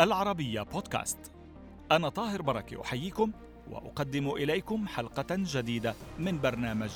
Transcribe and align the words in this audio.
العربية 0.00 0.62
بودكاست. 0.62 1.18
أنا 1.92 2.08
طاهر 2.08 2.42
بركة 2.42 2.82
أحييكم 2.82 3.32
وأقدم 3.70 4.30
إليكم 4.30 4.88
حلقة 4.88 5.26
جديدة 5.30 5.94
من 6.18 6.40
برنامج 6.40 6.90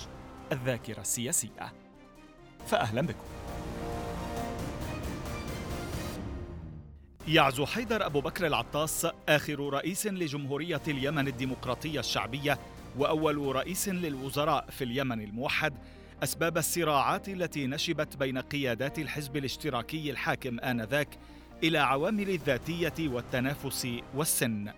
الذاكرة 0.52 1.00
السياسية. 1.00 1.72
فأهلا 2.66 3.00
بكم. 3.00 3.24
يعزو 7.28 7.66
حيدر 7.66 8.06
أبو 8.06 8.20
بكر 8.20 8.46
العطاس 8.46 9.06
آخر 9.28 9.60
رئيس 9.72 10.06
لجمهورية 10.06 10.82
اليمن 10.88 11.28
الديمقراطية 11.28 12.00
الشعبية 12.00 12.58
وأول 12.98 13.56
رئيس 13.56 13.88
للوزراء 13.88 14.66
في 14.70 14.84
اليمن 14.84 15.20
الموحد 15.20 15.74
أسباب 16.22 16.58
الصراعات 16.58 17.28
التي 17.28 17.66
نشبت 17.66 18.16
بين 18.16 18.38
قيادات 18.38 18.98
الحزب 18.98 19.36
الاشتراكي 19.36 20.10
الحاكم 20.10 20.60
آنذاك 20.60 21.08
إلى 21.62 21.78
عوامل 21.78 22.30
الذاتية 22.30 23.08
والتنافس 23.08 23.88
والسن. 24.14 24.72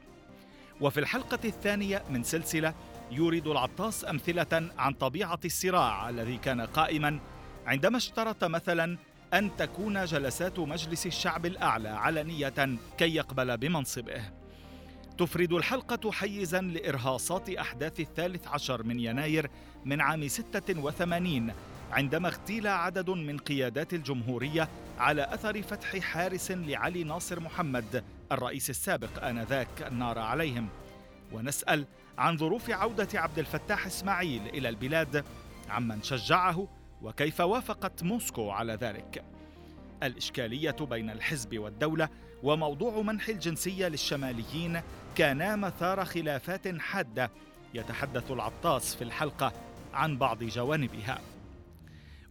وفي 0.80 1.00
الحلقة 1.00 1.38
الثانية 1.44 2.02
من 2.10 2.22
سلسلة 2.22 2.74
يورد 3.10 3.46
العطاس 3.46 4.04
أمثلة 4.04 4.70
عن 4.78 4.92
طبيعة 4.92 5.40
الصراع 5.44 6.08
الذي 6.08 6.36
كان 6.36 6.60
قائما 6.60 7.18
عندما 7.66 7.96
اشترط 7.96 8.44
مثلا 8.44 8.98
أن 9.34 9.56
تكون 9.56 10.04
جلسات 10.04 10.58
مجلس 10.58 11.06
الشعب 11.06 11.46
الأعلى 11.46 11.88
علنية 11.88 12.76
كي 12.98 13.14
يقبل 13.14 13.56
بمنصبه. 13.56 14.22
تفرد 15.18 15.52
الحلقة 15.52 16.12
حيزا 16.12 16.60
لإرهاصات 16.60 17.50
أحداث 17.50 18.00
الثالث 18.00 18.48
عشر 18.48 18.82
من 18.82 19.00
يناير 19.00 19.50
من 19.84 20.00
عام 20.00 20.28
86 20.28 21.52
عندما 21.92 22.28
اغتيل 22.28 22.66
عدد 22.66 23.10
من 23.10 23.38
قيادات 23.38 23.94
الجمهورية 23.94 24.68
على 24.98 25.34
أثر 25.34 25.62
فتح 25.62 25.98
حارس 25.98 26.50
لعلي 26.50 27.04
ناصر 27.04 27.40
محمد 27.40 28.04
الرئيس 28.32 28.70
السابق 28.70 29.24
آنذاك 29.24 29.82
النار 29.86 30.18
عليهم. 30.18 30.68
ونسأل 31.32 31.86
عن 32.18 32.36
ظروف 32.36 32.70
عودة 32.70 33.08
عبد 33.14 33.38
الفتاح 33.38 33.86
إسماعيل 33.86 34.42
إلى 34.46 34.68
البلاد 34.68 35.24
عمن 35.70 36.02
شجعه 36.02 36.68
وكيف 37.02 37.40
وافقت 37.40 38.02
موسكو 38.02 38.50
على 38.50 38.74
ذلك. 38.74 39.24
الإشكالية 40.02 40.76
بين 40.80 41.10
الحزب 41.10 41.58
والدولة 41.58 42.08
وموضوع 42.42 43.02
منح 43.02 43.28
الجنسية 43.28 43.88
للشماليين 43.88 44.80
كانا 45.14 45.56
مثار 45.56 46.04
خلافات 46.04 46.80
حادة 46.80 47.30
يتحدث 47.74 48.30
العطاس 48.30 48.94
في 48.94 49.04
الحلقة 49.04 49.52
عن 49.94 50.18
بعض 50.18 50.44
جوانبها. 50.44 51.20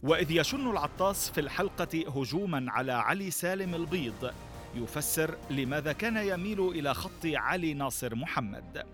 وإذ 0.02 0.30
يشن 0.30 0.70
العطاس 0.70 1.30
في 1.30 1.40
الحلقة 1.40 2.04
هجوما 2.16 2.72
على 2.72 2.92
علي 2.92 3.30
سالم 3.30 3.74
البيض 3.74 4.30
يفسر 4.74 5.36
لماذا 5.50 5.92
كان 5.92 6.16
يميل 6.16 6.60
إلى 6.60 6.94
خط 6.94 7.26
علي 7.26 7.74
ناصر 7.74 8.14
محمد. 8.14 8.86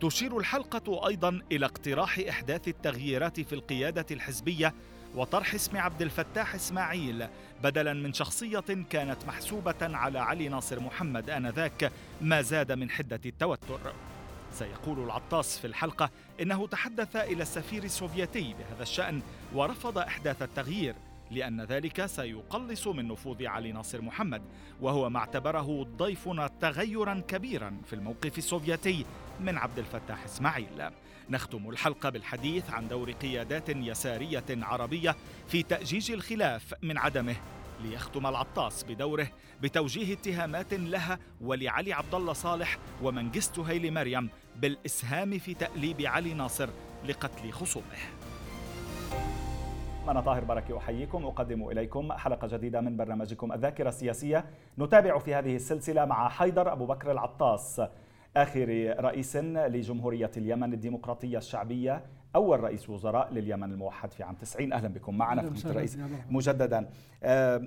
تشير 0.00 0.38
الحلقة 0.38 1.08
أيضا 1.08 1.40
إلى 1.52 1.66
اقتراح 1.66 2.18
إحداث 2.28 2.68
التغييرات 2.68 3.40
في 3.40 3.52
القيادة 3.52 4.06
الحزبية 4.10 4.74
وطرح 5.14 5.54
اسم 5.54 5.76
عبد 5.76 6.02
الفتاح 6.02 6.54
إسماعيل 6.54 7.26
بدلا 7.62 7.92
من 7.92 8.12
شخصية 8.12 8.84
كانت 8.90 9.24
محسوبة 9.26 9.96
على 9.96 10.18
علي 10.18 10.48
ناصر 10.48 10.80
محمد 10.80 11.30
آنذاك 11.30 11.92
ما 12.20 12.42
زاد 12.42 12.72
من 12.72 12.90
حدة 12.90 13.20
التوتر. 13.26 13.92
سيقول 14.52 15.04
العطاس 15.04 15.58
في 15.58 15.66
الحلقة 15.66 16.10
إنه 16.40 16.66
تحدث 16.66 17.16
إلى 17.16 17.42
السفير 17.42 17.84
السوفيتي 17.84 18.54
بهذا 18.54 18.82
الشأن 18.82 19.22
ورفض 19.54 19.98
إحداث 19.98 20.42
التغيير 20.42 20.94
لأن 21.30 21.60
ذلك 21.60 22.06
سيقلص 22.06 22.86
من 22.86 23.08
نفوذ 23.08 23.46
علي 23.46 23.72
ناصر 23.72 24.02
محمد 24.02 24.42
وهو 24.80 25.10
ما 25.10 25.18
اعتبره 25.18 25.86
ضيفنا 25.96 26.50
تغيرا 26.60 27.22
كبيرا 27.28 27.76
في 27.86 27.92
الموقف 27.92 28.38
السوفيتي 28.38 29.04
من 29.40 29.58
عبد 29.58 29.78
الفتاح 29.78 30.24
إسماعيل. 30.24 30.90
نختم 31.30 31.70
الحلقة 31.70 32.10
بالحديث 32.10 32.70
عن 32.70 32.88
دور 32.88 33.12
قيادات 33.12 33.68
يسارية 33.68 34.44
عربية 34.50 35.16
في 35.48 35.62
تأجيج 35.62 36.12
الخلاف 36.12 36.74
من 36.82 36.98
عدمه 36.98 37.36
ليختم 37.84 38.26
العطاس 38.26 38.84
بدوره 38.84 39.26
بتوجيه 39.62 40.14
اتهامات 40.14 40.74
لها 40.74 41.18
ولعلي 41.40 41.92
عبد 41.92 42.14
الله 42.14 42.32
صالح 42.32 42.78
ومنجست 43.02 43.58
هيلي 43.58 43.90
مريم 43.90 44.28
بالإسهام 44.56 45.38
في 45.38 45.54
تأليب 45.54 46.00
علي 46.00 46.34
ناصر 46.34 46.68
لقتل 47.08 47.50
خصومه. 47.50 47.84
أنا 50.08 50.20
طاهر 50.20 50.44
بركة 50.44 50.78
أحييكم 50.78 51.24
أقدم 51.24 51.68
إليكم 51.68 52.12
حلقة 52.12 52.46
جديدة 52.46 52.80
من 52.80 52.96
برنامجكم 52.96 53.52
الذاكرة 53.52 53.88
السياسية. 53.88 54.44
نتابع 54.78 55.18
في 55.18 55.34
هذه 55.34 55.56
السلسلة 55.56 56.04
مع 56.04 56.28
حيدر 56.28 56.72
أبو 56.72 56.86
بكر 56.86 57.12
العطاس 57.12 57.82
آخر 58.36 58.94
رئيس 59.00 59.36
لجمهورية 59.36 60.30
اليمن 60.36 60.72
الديمقراطية 60.72 61.38
الشعبية. 61.38 62.04
أول 62.36 62.60
رئيس 62.60 62.90
وزراء 62.90 63.32
لليمن 63.32 63.72
الموحد 63.72 64.12
في 64.12 64.22
عام 64.22 64.34
90 64.34 64.72
أهلا 64.72 64.88
بكم. 64.88 65.18
معنا 65.18 65.50
في 65.50 65.64
الرئيس. 65.70 65.98
مجددا. 66.30 66.88
أه 67.22 67.62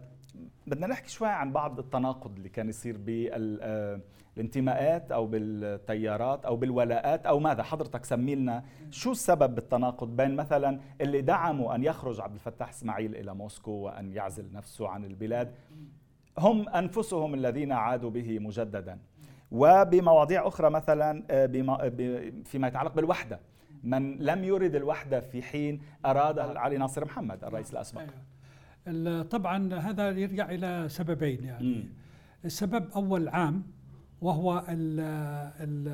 بدنا 0.68 0.88
نحكي 0.88 1.10
شوي 1.10 1.28
عن 1.28 1.52
بعض 1.52 1.80
التناقض 1.80 2.36
اللي 2.36 2.50
كان 2.50 2.70
يصير 2.70 2.98
بالانتماءات 2.98 5.12
أو 5.12 5.26
بالتيارات 5.28 6.46
أو 6.46 6.56
بالولاءات 6.56 7.26
أو 7.26 7.40
ماذا؟ 7.40 7.64
حضرتك 7.64 8.06
سمي 8.06 8.36
لنا 8.36 8.64
شو 8.92 9.12
السبب 9.12 9.56
بالتناقض 9.56 10.16
بين 10.16 10.36
مثلا 10.36 10.80
اللي 11.02 11.22
دعموا 11.22 11.76
أن 11.76 11.84
يخرج 11.84 12.22
عبد 12.22 12.34
الفتاح 12.34 12.70
إسماعيل 12.70 13.16
إلى 13.16 13.34
موسكو 13.36 13.72
وأن 13.72 14.12
يعزل 14.12 14.46
نفسه 14.54 14.88
عن 14.90 15.06
البلاد. 15.06 15.52
هم 16.40 16.70
أنفسهم 16.70 17.34
الذين 17.34 17.72
عادوا 17.72 18.10
به 18.10 18.40
مجددا. 18.40 18.98
وبمواضيع 19.52 20.48
أخرى 20.48 20.70
مثلا 20.70 21.24
آه، 21.32 21.46
بما 21.46 21.90
فيما 22.46 22.68
يتعلق 22.68 22.94
بالوحدة. 22.94 23.40
من 23.84 24.18
لم 24.18 24.44
يرد 24.44 24.76
الوحدة 24.76 25.20
في 25.20 25.42
حين 25.42 25.82
أراد 26.06 26.40
علي 26.40 26.78
ناصر 26.78 27.06
محمد 27.06 27.44
الرئيس 27.44 27.74
الأسبق 27.74 28.02
أيوة. 28.88 29.24
طبعا 29.24 29.74
هذا 29.74 30.10
يرجع 30.10 30.50
إلى 30.50 30.86
سببين 30.90 31.44
يعني 31.44 31.76
م. 31.76 31.90
السبب 32.46 32.92
أول 32.96 33.30
عام 33.30 33.64
وهو 34.22 34.64
ال 34.70 35.00
ال 35.60 35.88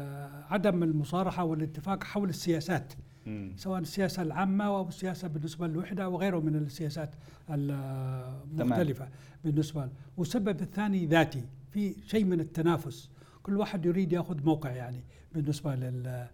عدم 0.49 0.83
المصارحة 0.83 1.43
والاتفاق 1.43 2.03
حول 2.03 2.29
السياسات 2.29 2.93
م. 3.25 3.51
سواء 3.55 3.79
السياسة 3.79 4.21
العامة 4.21 4.65
أو 4.65 4.87
السياسة 4.87 5.27
بالنسبة 5.27 5.67
للوحدة 5.67 6.09
وغيره 6.09 6.39
من 6.39 6.55
السياسات 6.55 7.15
تمام. 7.47 8.95
بالنسبة 9.43 9.81
له 9.85 9.91
والسبب 10.17 10.61
الثاني 10.61 11.05
ذاتي 11.05 11.43
في 11.71 11.95
شيء 12.07 12.25
من 12.25 12.39
التنافس 12.39 13.09
كل 13.43 13.57
واحد 13.57 13.85
يريد 13.85 14.13
يأخذ 14.13 14.45
موقع 14.45 14.71
يعني 14.71 15.03
بالنسبة 15.33 15.75
لل 15.75 16.27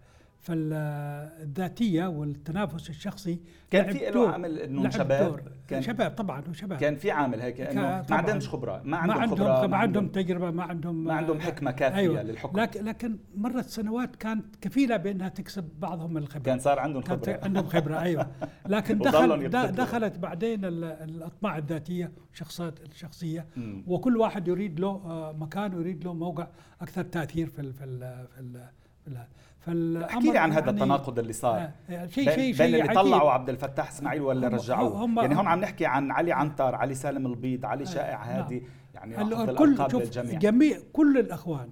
فالذاتية 0.46 2.06
والتنافس 2.06 2.90
الشخصي 2.90 3.40
كان 3.70 3.92
في 3.92 4.10
له 4.10 4.28
عامل 4.28 4.58
إنه 4.58 4.90
شباب؟ 4.90 5.40
كان 5.68 5.82
شباب 5.82 6.10
طبعا 6.10 6.42
وشباب 6.50 6.78
كان 6.78 6.96
في 6.96 7.10
عامل 7.10 7.40
هيك 7.40 7.60
إنه 7.60 7.80
ما 7.80 8.16
عندهمش 8.16 8.48
خبرة 8.48 8.82
ما 8.84 8.96
عندهم, 8.96 9.16
ما 9.16 9.22
عندهم 9.22 9.36
خبرة 9.36 9.66
ما 9.66 9.76
عندهم 9.76 10.08
تجربة 10.08 10.50
ما 10.50 10.62
عندهم 10.62 11.04
ما 11.04 11.14
عندهم 11.14 11.40
حكمة 11.40 11.70
كافية 11.70 11.96
أيوة. 11.96 12.22
للحكم. 12.22 12.60
لكن 12.60 12.84
لكن 12.84 13.16
مرت 13.36 13.68
سنوات 13.68 14.16
كانت 14.16 14.56
كفيلة 14.60 14.96
بأنها 14.96 15.28
تكسب 15.28 15.68
بعضهم 15.78 16.16
الخبرة. 16.16 16.42
كان 16.42 16.58
صار 16.58 16.78
عندهم 16.78 17.02
خبرة. 17.02 17.40
عندهم 17.42 17.66
خبرة 17.66 18.00
أيوه. 18.00 18.30
لكن 18.66 18.98
دخل 18.98 19.50
دخلت 19.72 20.18
بعدين 20.18 20.64
الأطماع 20.64 21.58
الذاتية 21.58 22.12
والشخصيات 22.30 22.80
الشخصية. 22.80 23.46
وكل 23.86 24.16
واحد 24.16 24.48
يريد 24.48 24.80
له 24.80 24.88
آه، 24.88 25.32
مكان 25.32 25.74
ويريد 25.74 26.04
له 26.04 26.14
موقع 26.14 26.46
أكثر 26.80 27.04
تأثير 27.04 27.48
في 27.48 27.60
ال 27.60 27.72
في 27.72 27.84
ال 27.84 27.98
في, 28.34 28.40
ال 28.40 28.68
في 29.04 29.10
ال 29.10 29.26
احكي 29.68 30.32
لي 30.32 30.38
عن 30.38 30.52
هذا 30.52 30.60
يعني 30.60 30.70
التناقض 30.70 31.18
اللي 31.18 31.32
صار. 31.32 31.58
آه، 31.58 31.72
يعني 31.88 32.08
شيء 32.08 32.30
شيء 32.30 32.56
بين 32.56 32.74
اللي 32.74 32.94
طلعوا 32.94 33.30
عبد 33.30 33.48
الفتاح 33.48 33.88
إسماعيل 33.88 34.22
ولا 34.22 34.48
رجعوه. 34.48 35.22
يعني 35.22 35.36
هون 35.36 35.46
عم 35.46 35.60
نحكي 35.60 35.86
عن 35.86 36.10
علي 36.10 36.32
عنتر 36.32 36.74
علي 36.74 36.94
سالم 36.94 37.26
البيض 37.26 37.64
علي 37.66 37.82
آه، 37.82 37.86
شائع 37.86 38.26
نعم. 38.26 38.36
هادي 38.36 38.62
يعني 38.94 39.22
الكل 39.22 39.90
شوف 39.90 40.18
جميع 40.18 40.78
كل 40.92 41.18
الأخوان 41.18 41.70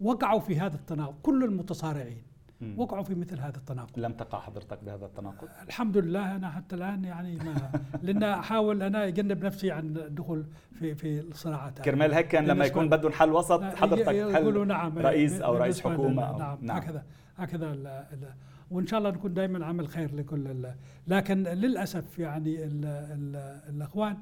وقعوا 0.00 0.40
في 0.40 0.60
هذا 0.60 0.76
التناقض 0.76 1.14
كل 1.22 1.44
المتصارعين. 1.44 2.27
وقعوا 2.76 3.02
في 3.02 3.14
مثل 3.14 3.40
هذا 3.40 3.56
التناقض. 3.56 3.98
لم 3.98 4.12
تقع 4.12 4.40
حضرتك 4.40 4.78
بهذا 4.84 5.06
التناقض؟ 5.06 5.48
الحمد 5.66 5.96
لله 5.96 6.36
أنا 6.36 6.50
حتى 6.50 6.76
الآن 6.76 7.04
يعني 7.04 7.36
ما 7.36 7.70
لأن 8.02 8.22
أحاول 8.22 8.82
أنا 8.82 9.06
أجنب 9.06 9.44
نفسي 9.44 9.70
عن 9.70 9.96
الدخول 9.96 10.46
في 10.72 10.94
في 10.94 11.20
الصراعات 11.20 11.80
كرمال 11.80 12.14
هيك 12.14 12.28
كان 12.28 12.46
لما 12.46 12.64
يكون 12.64 12.88
بدهم 12.88 13.12
حل 13.12 13.32
وسط 13.32 13.62
حضرتك 13.62 14.08
يقولوا 14.08 14.64
نعم 14.64 14.98
رئيس 14.98 15.40
أو 15.40 15.56
رئيس 15.56 15.80
حكومة 15.80 16.22
أو 16.22 16.38
نعم, 16.38 16.58
نعم. 16.62 16.76
هكذا 16.76 17.04
هكذا 17.36 17.72
ال 17.72 17.86
ال 17.86 18.34
وإن 18.70 18.86
شاء 18.86 18.98
الله 18.98 19.10
نكون 19.10 19.34
دائما 19.34 19.66
عمل 19.66 19.88
خير 19.88 20.14
لكل 20.14 20.66
لكن 21.06 21.42
للأسف 21.42 22.18
يعني 22.18 22.64
ال 22.64 22.84
ال 22.84 23.36
الأخوان 23.74 24.16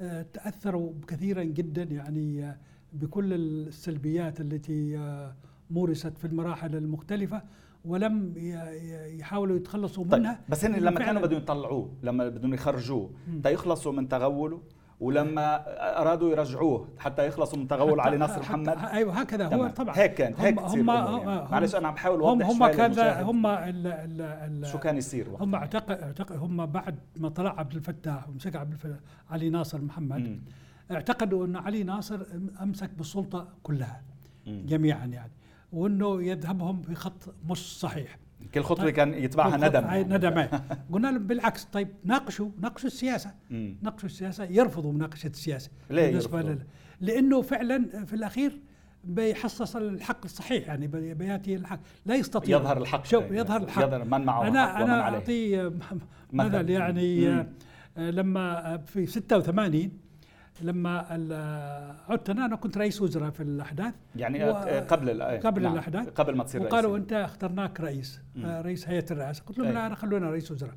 آه، 0.00 0.26
تأثروا 0.32 0.92
كثيرا 1.08 1.42
جدا 1.42 1.82
يعني 1.82 2.56
بكل 2.92 3.32
السلبيات 3.32 4.40
التي 4.40 4.98
آه، 4.98 5.34
مورست 5.70 6.18
في 6.18 6.24
المراحل 6.24 6.76
المختلفة. 6.76 7.42
ولم 7.86 8.32
يحاولوا 9.18 9.56
يتخلصوا 9.56 10.04
طيب 10.04 10.20
منها. 10.20 10.40
بس 10.48 10.64
هن 10.64 10.74
لما 10.74 10.98
كانوا 11.00 11.22
بدهم 11.22 11.38
يطلعوه 11.38 11.90
لما 12.02 12.28
بدهم 12.28 12.54
يخرجوه 12.54 13.10
تيخلصوا 13.42 13.92
من 13.92 14.08
تغوله 14.08 14.62
ولما 15.00 15.64
أرادوا 16.00 16.30
يرجعوه 16.30 16.88
حتى 16.98 17.26
يخلصوا 17.26 17.58
من 17.58 17.68
تغول 17.68 18.00
علي 18.00 18.16
ناصر 18.16 18.38
محمد. 18.40 18.68
أيوه 18.68 19.12
هكذا 19.20 19.54
هو 19.54 19.68
طبعا. 19.68 19.98
هيك 19.98 20.14
كان 20.14 20.34
هيك 20.38 20.60
هم 20.60 20.88
يعني. 20.90 21.24
معلش 21.50 21.74
أنا 21.74 21.88
عم 21.88 21.94
بحاول 21.94 22.20
أوضح 22.20 22.46
هم 22.46 22.66
كذا 22.66 23.22
هم 23.22 23.46
ال 23.46 23.86
ال 23.86 24.20
ال 24.20 24.66
شو 24.66 24.78
كان 24.78 24.96
يصير 24.96 25.28
هم 25.40 25.54
اعتقد 25.54 26.36
هم 26.36 26.66
بعد 26.66 26.98
ما 27.16 27.28
طلع 27.28 27.58
عبد 27.60 27.74
الفتاح 27.74 28.28
ومسك 28.28 28.56
عبد 28.56 28.72
الفتاح 28.72 28.98
علي 29.30 29.50
ناصر 29.50 29.80
محمد 29.80 30.20
م. 30.20 30.40
اعتقدوا 30.90 31.46
أن 31.46 31.56
علي 31.56 31.82
ناصر 31.82 32.20
أمسك 32.62 32.90
بالسلطة 32.98 33.48
كلها 33.62 34.02
م. 34.46 34.66
جميعا 34.66 35.06
يعني. 35.06 35.32
وإنه 35.76 36.22
يذهبهم 36.22 36.82
في 36.82 36.94
خط 36.94 37.34
مش 37.50 37.78
صحيح. 37.80 38.18
كل 38.54 38.62
خطوة 38.62 38.84
طيب. 38.84 38.94
كان 38.94 39.14
يتبعها 39.14 39.56
ندم. 39.56 40.14
ندم 40.14 40.46
قلنا 40.92 41.08
لهم 41.08 41.26
بالعكس 41.26 41.64
طيب 41.64 41.88
ناقشوا 42.04 42.48
ناقشوا 42.60 42.86
السياسة. 42.86 43.34
ناقشوا 43.82 44.08
السياسة 44.08 44.44
يرفضوا 44.44 44.92
مناقشة 44.92 45.26
السياسة. 45.26 45.70
ليه 45.90 46.02
يرفضوا؟ 46.02 46.54
لأنه 47.00 47.42
فعلا 47.42 48.04
في 48.04 48.14
الأخير 48.14 48.60
بيحصص 49.04 49.76
الحق 49.76 50.24
الصحيح 50.24 50.68
يعني 50.68 50.86
بيأتي 51.14 51.54
الحق. 51.54 51.80
لا 52.06 52.14
يستطيع. 52.14 52.58
يظهر 52.58 52.78
الحق. 52.78 53.04
شوف 53.04 53.24
يظهر 53.30 53.62
الحق. 53.62 53.82
يظهر 53.86 54.04
من 54.04 54.20
معه 54.20 54.48
أنا 54.48 54.82
أنا 54.82 55.00
اعطي 55.00 55.70
مثل 56.32 56.70
يعني 56.70 57.28
مم. 57.28 57.46
لما 57.96 58.76
في 58.76 59.06
86 59.06 59.90
لما 60.62 60.98
عدت 62.08 62.30
أنا 62.30 62.46
أنا 62.46 62.56
كنت 62.56 62.78
رئيس 62.78 63.02
وزراء 63.02 63.30
في 63.30 63.42
الأحداث. 63.42 63.94
يعني 64.16 64.50
و... 64.50 64.52
قبل 64.88 65.22
قبل 65.22 65.62
نعم. 65.62 65.72
الأحداث. 65.72 66.08
قبل 66.08 66.36
ما 66.36 66.44
تصير 66.44 66.60
رئيس. 66.60 66.72
وقالوا 66.72 66.96
أنت 66.96 67.12
اخترناك 67.12 67.80
رئيس 67.80 68.20
مم. 68.34 68.46
رئيس 68.46 68.88
هيئة 68.88 69.04
الرئاسة. 69.10 69.42
قلت 69.44 69.58
لهم 69.58 69.72
لا 69.72 69.86
أنا 69.86 69.94
خلونا 69.94 70.30
رئيس 70.30 70.50
وزراء. 70.50 70.74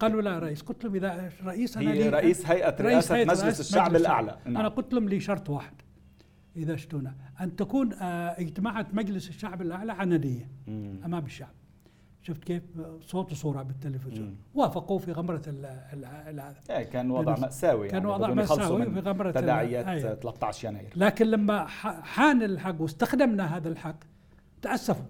قالوا 0.00 0.22
لا 0.22 0.38
رئيس. 0.38 0.62
قلت 0.62 0.84
لهم 0.84 0.94
إذا 0.94 1.30
رئيس 1.44 1.76
أنا 1.76 1.92
هي 1.92 2.08
رئيس 2.08 2.46
هيئة 2.46 2.76
رئاسه 2.82 3.14
هيئة 3.14 3.24
مجلس, 3.24 3.42
مجلس 3.42 3.60
الشعب 3.60 3.90
مجلس 3.90 4.00
الأعلى. 4.00 4.36
نعم. 4.44 4.56
أنا 4.56 4.68
قلت 4.68 4.94
لهم 4.94 5.08
لي 5.08 5.20
شرط 5.20 5.50
واحد 5.50 5.74
إذا 6.56 6.76
شتونا 6.76 7.14
أن 7.40 7.56
تكون 7.56 7.92
اجتماعات 8.02 8.94
مجلس 8.94 9.28
الشعب 9.28 9.62
الأعلى 9.62 9.92
عنادية 9.92 10.50
أمام 11.04 11.24
الشعب. 11.24 11.52
شفت 12.26 12.44
كيف 12.44 12.62
صوت 13.00 13.32
وصورة 13.32 13.62
بالتلفزيون. 13.62 14.36
وافقوا 14.54 14.98
في 14.98 15.12
غمرة 15.12 15.42
هذا 15.46 16.54
إيه 16.70 16.82
كان 16.82 17.10
وضع 17.10 17.38
مأساوي 17.38 17.88
كان 17.88 18.02
يعني 18.02 18.14
وضع 18.14 18.34
مأساوي 18.34 18.90
في 18.90 19.00
غمرة 19.00 19.30
تداعيات 19.30 19.86
أيوة. 19.86 20.14
13 20.14 20.68
يناير. 20.68 20.92
لكن 20.96 21.26
لما 21.26 21.66
حان 22.02 22.42
الحق 22.42 22.80
واستخدمنا 22.80 23.56
هذا 23.56 23.68
الحق 23.68 23.96
تأسفوا 24.62 25.04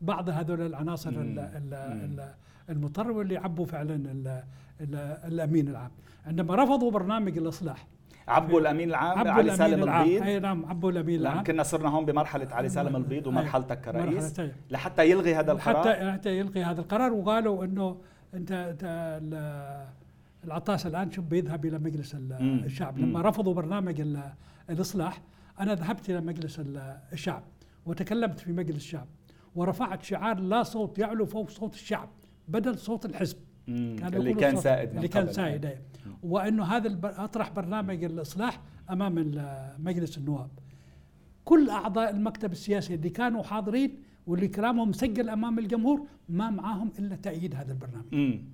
بعض 0.00 0.28
هذول 0.28 0.60
العناصر 0.60 1.12
المضطرة 2.68 3.12
واللي 3.12 3.36
عبوا 3.36 3.66
فعلا 3.66 4.00
الأمين 5.26 5.68
العام. 5.68 5.90
عندما 6.26 6.54
رفضوا 6.64 6.90
برنامج 6.90 7.38
الإصلاح 7.38 7.86
عبوا 8.28 8.60
الأمين 8.60 8.88
العام 8.88 9.18
عبوا 9.18 9.30
علي 9.30 9.56
سالم 9.56 9.82
البيض. 9.82 10.22
أي 10.22 10.40
نعم 10.40 10.66
عبوا 10.66 10.90
الأمين 10.90 11.20
العام. 11.20 11.44
كنا 11.44 11.62
صرنا 11.62 11.88
هون 11.88 12.04
بمرحلة 12.04 12.54
علي 12.54 12.68
سالم 12.68 12.96
البيض 12.96 13.26
ومرحلتك 13.26 13.80
كرئيس. 13.80 14.40
لحتى 14.70 15.10
يلغي 15.10 15.34
هذا 15.34 15.52
القرار. 15.52 15.94
حتى 15.94 16.12
حتى 16.12 16.38
يلغي 16.38 16.64
هذا 16.64 16.80
القرار. 16.80 17.12
وقالوا 17.12 17.64
إنه 17.64 18.00
انت, 18.34 18.52
أنت 18.52 19.20
العطاس 20.44 20.86
الآن 20.86 21.10
شوف 21.10 21.24
بيذهب 21.24 21.66
إلى 21.66 21.78
مجلس 21.78 22.16
الشعب. 22.40 22.98
لما 22.98 23.22
رفضوا 23.22 23.54
برنامج 23.54 24.16
الإصلاح 24.70 25.22
أنا 25.60 25.74
ذهبت 25.74 26.10
إلى 26.10 26.20
مجلس 26.20 26.62
الشعب 27.12 27.42
وتكلمت 27.86 28.40
في 28.40 28.52
مجلس 28.52 28.76
الشعب 28.76 29.06
ورفعت 29.54 30.02
شعار 30.02 30.40
لا 30.40 30.62
صوت 30.62 30.98
يعلو 30.98 31.26
فوق 31.26 31.50
صوت 31.50 31.74
الشعب 31.74 32.08
بدل 32.48 32.78
صوت 32.78 33.04
الحزب. 33.04 33.36
كان 33.66 34.14
اللي 34.14 34.34
كان 34.34 34.56
سائد 34.56 34.96
اللي 34.96 35.08
كان 35.08 35.32
سائد. 35.32 35.78
وأنه 36.22 36.64
هذا 36.64 36.98
أطرح 37.04 37.50
برنامج 37.50 38.04
الإصلاح 38.04 38.60
أمام 38.90 39.14
مجلس 39.78 40.18
النواب. 40.18 40.50
كل 41.44 41.70
أعضاء 41.70 42.10
المكتب 42.10 42.52
السياسي 42.52 42.94
اللي 42.94 43.10
كانوا 43.10 43.42
حاضرين 43.42 43.98
واللي 44.26 44.48
كلامهم 44.48 44.88
مسجل 44.88 45.28
أمام 45.28 45.58
الجمهور 45.58 46.06
ما 46.28 46.50
معاهم 46.50 46.92
إلا 46.98 47.16
تأييد 47.16 47.54
هذا 47.54 47.72
البرنامج. 47.72 48.14
مم. 48.14 48.44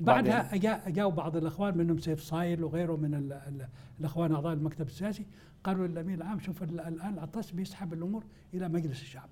بعدها 0.00 0.54
اجا 0.54 0.88
اجاوا 0.88 1.10
بعض 1.10 1.36
الأخوان 1.36 1.78
منهم 1.78 1.98
سيف 1.98 2.20
صايل 2.20 2.64
وغيره 2.64 2.96
من 2.96 3.14
ال 3.14 3.32
ال 3.32 3.66
الأخوان 4.00 4.32
أعضاء 4.32 4.52
المكتب 4.52 4.86
السياسي 4.86 5.26
قالوا 5.64 5.86
للامين 5.86 6.14
العام 6.14 6.38
شوف 6.38 6.62
الآن 6.62 7.14
العطاس 7.14 7.50
بيسحب 7.50 7.92
الأمور 7.92 8.24
إلى 8.54 8.68
مجلس 8.68 9.02
الشعب. 9.02 9.28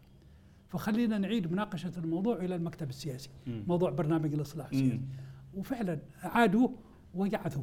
فخلينا 0.68 1.18
نعيد 1.18 1.52
مناقشة 1.52 1.92
الموضوع 1.98 2.36
إلى 2.36 2.56
المكتب 2.56 2.88
السياسي 2.88 3.30
مم. 3.46 3.64
موضوع 3.68 3.90
برنامج 3.90 4.34
الإصلاح 4.34 4.66
السياسي. 4.72 5.00
وفعلا 5.54 5.98
عادوا 6.22 6.68
وقعدوا 7.16 7.62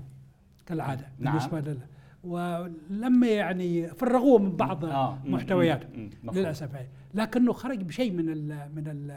كالعادة 0.65 1.07
نعم. 1.19 1.33
بالنسبة 1.37 1.59
لل 1.59 1.79
ولما 2.23 3.27
يعني 3.27 3.87
فرغوه 3.87 4.39
من 4.39 4.55
بعض 4.55 4.85
آه. 4.85 5.19
محتوياته 5.25 6.09
للأسف 6.33 6.75
هي. 6.75 6.87
لكنه 7.13 7.53
خرج 7.53 7.83
بشيء 7.83 8.11
من 8.11 8.29
ال 8.29 8.71
من 8.75 8.87
ال 8.87 9.11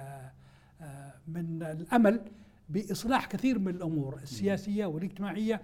آه، 0.81 1.13
من 1.29 1.63
الأمل 1.63 2.21
بإصلاح 2.69 3.27
كثير 3.27 3.59
من 3.59 3.69
الأمور 3.69 4.19
السياسية 4.23 4.87
والاجتماعية 4.87 5.63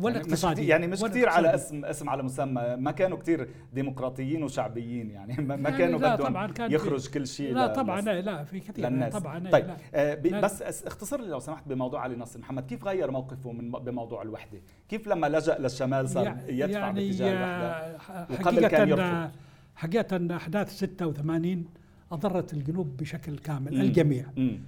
والاقتصادي 0.00 0.66
يعني 0.66 0.86
مش 0.86 1.00
كثير 1.02 1.28
على 1.28 1.54
اسم 1.54 1.84
اسم 1.84 2.08
على 2.08 2.22
مسمى. 2.22 2.76
ما 2.76 2.90
كانوا 2.90 3.18
كثير 3.18 3.48
ديمقراطيين 3.72 4.42
وشعبيين 4.42 5.10
يعني 5.10 5.34
ما 5.42 5.54
يعني 5.54 5.78
كانوا 5.78 5.98
بدهم 5.98 6.52
يخرج 6.72 7.08
كل 7.08 7.26
شيء 7.26 7.54
لا 7.54 7.66
طبعا 7.66 8.00
لا, 8.00 8.20
لا 8.20 8.44
في 8.44 8.60
كثير 8.60 8.88
للناس. 8.88 9.12
طبعا 9.12 9.50
طيب 9.50 9.66
لا. 9.66 9.76
آه 9.94 10.14
بس 10.40 10.62
اختصر 10.62 11.20
لي 11.20 11.28
لو 11.28 11.38
سمحت 11.38 11.68
بموضوع 11.68 12.00
علي 12.00 12.16
ناصر 12.16 12.38
محمد 12.40 12.66
كيف 12.66 12.84
غير 12.84 13.10
موقفه 13.10 13.52
من 13.52 13.70
بموضوع 13.70 14.22
الوحدة؟ 14.22 14.58
كيف 14.88 15.06
لما 15.08 15.26
لجأ 15.26 15.58
للشمال 15.58 16.08
صار 16.08 16.36
يدفع 16.48 16.78
يعني 16.78 17.08
باتجاه 17.08 17.32
الوحدة؟ 17.32 18.24
وقبل 18.30 18.68
كان 18.68 18.88
يرفض. 18.88 19.30
حقيقة 19.76 20.36
أحداث 20.36 20.76
86 20.76 21.64
أضرت 22.12 22.52
الجنوب 22.52 22.96
بشكل 22.96 23.38
كامل 23.38 23.74
مم. 23.74 23.80
الجميع. 23.80 24.26
مم. 24.36 24.60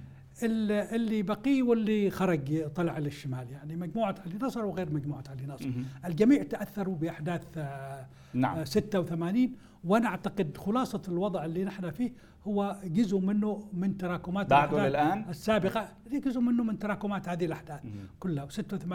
اللي 0.43 1.21
بقي 1.21 1.61
واللي 1.61 2.09
خرج 2.09 2.67
طلع 2.67 2.97
للشمال. 2.97 3.51
يعني 3.51 3.75
مجموعة 3.75 4.15
علي 4.25 4.37
نصر 4.41 4.65
وغير 4.65 4.93
مجموعة 4.93 5.23
علي 5.29 5.47
نصر. 5.47 5.69
الجميع 6.05 6.43
تأثروا 6.43 6.95
بأحداث 6.95 7.43
آه، 7.57 8.05
نعم. 8.33 8.65
86 8.65 9.51
وأنا 9.83 10.07
أعتقد 10.07 10.57
خلاصة 10.57 11.01
الوضع 11.07 11.45
اللي 11.45 11.63
نحن 11.63 11.91
فيه 11.91 12.11
هو 12.47 12.75
جزء 12.83 13.19
منه 13.19 13.67
من 13.73 13.97
تراكمات 13.97 14.49
بعده 14.49 14.87
للآن؟ 14.87 15.25
السابقة. 15.29 15.89
جزء 16.11 16.39
منه 16.39 16.63
من 16.63 16.79
تراكمات 16.79 17.29
هذه 17.29 17.45
الأحداث 17.45 17.79
كلها. 18.19 18.47
و86 18.47 18.93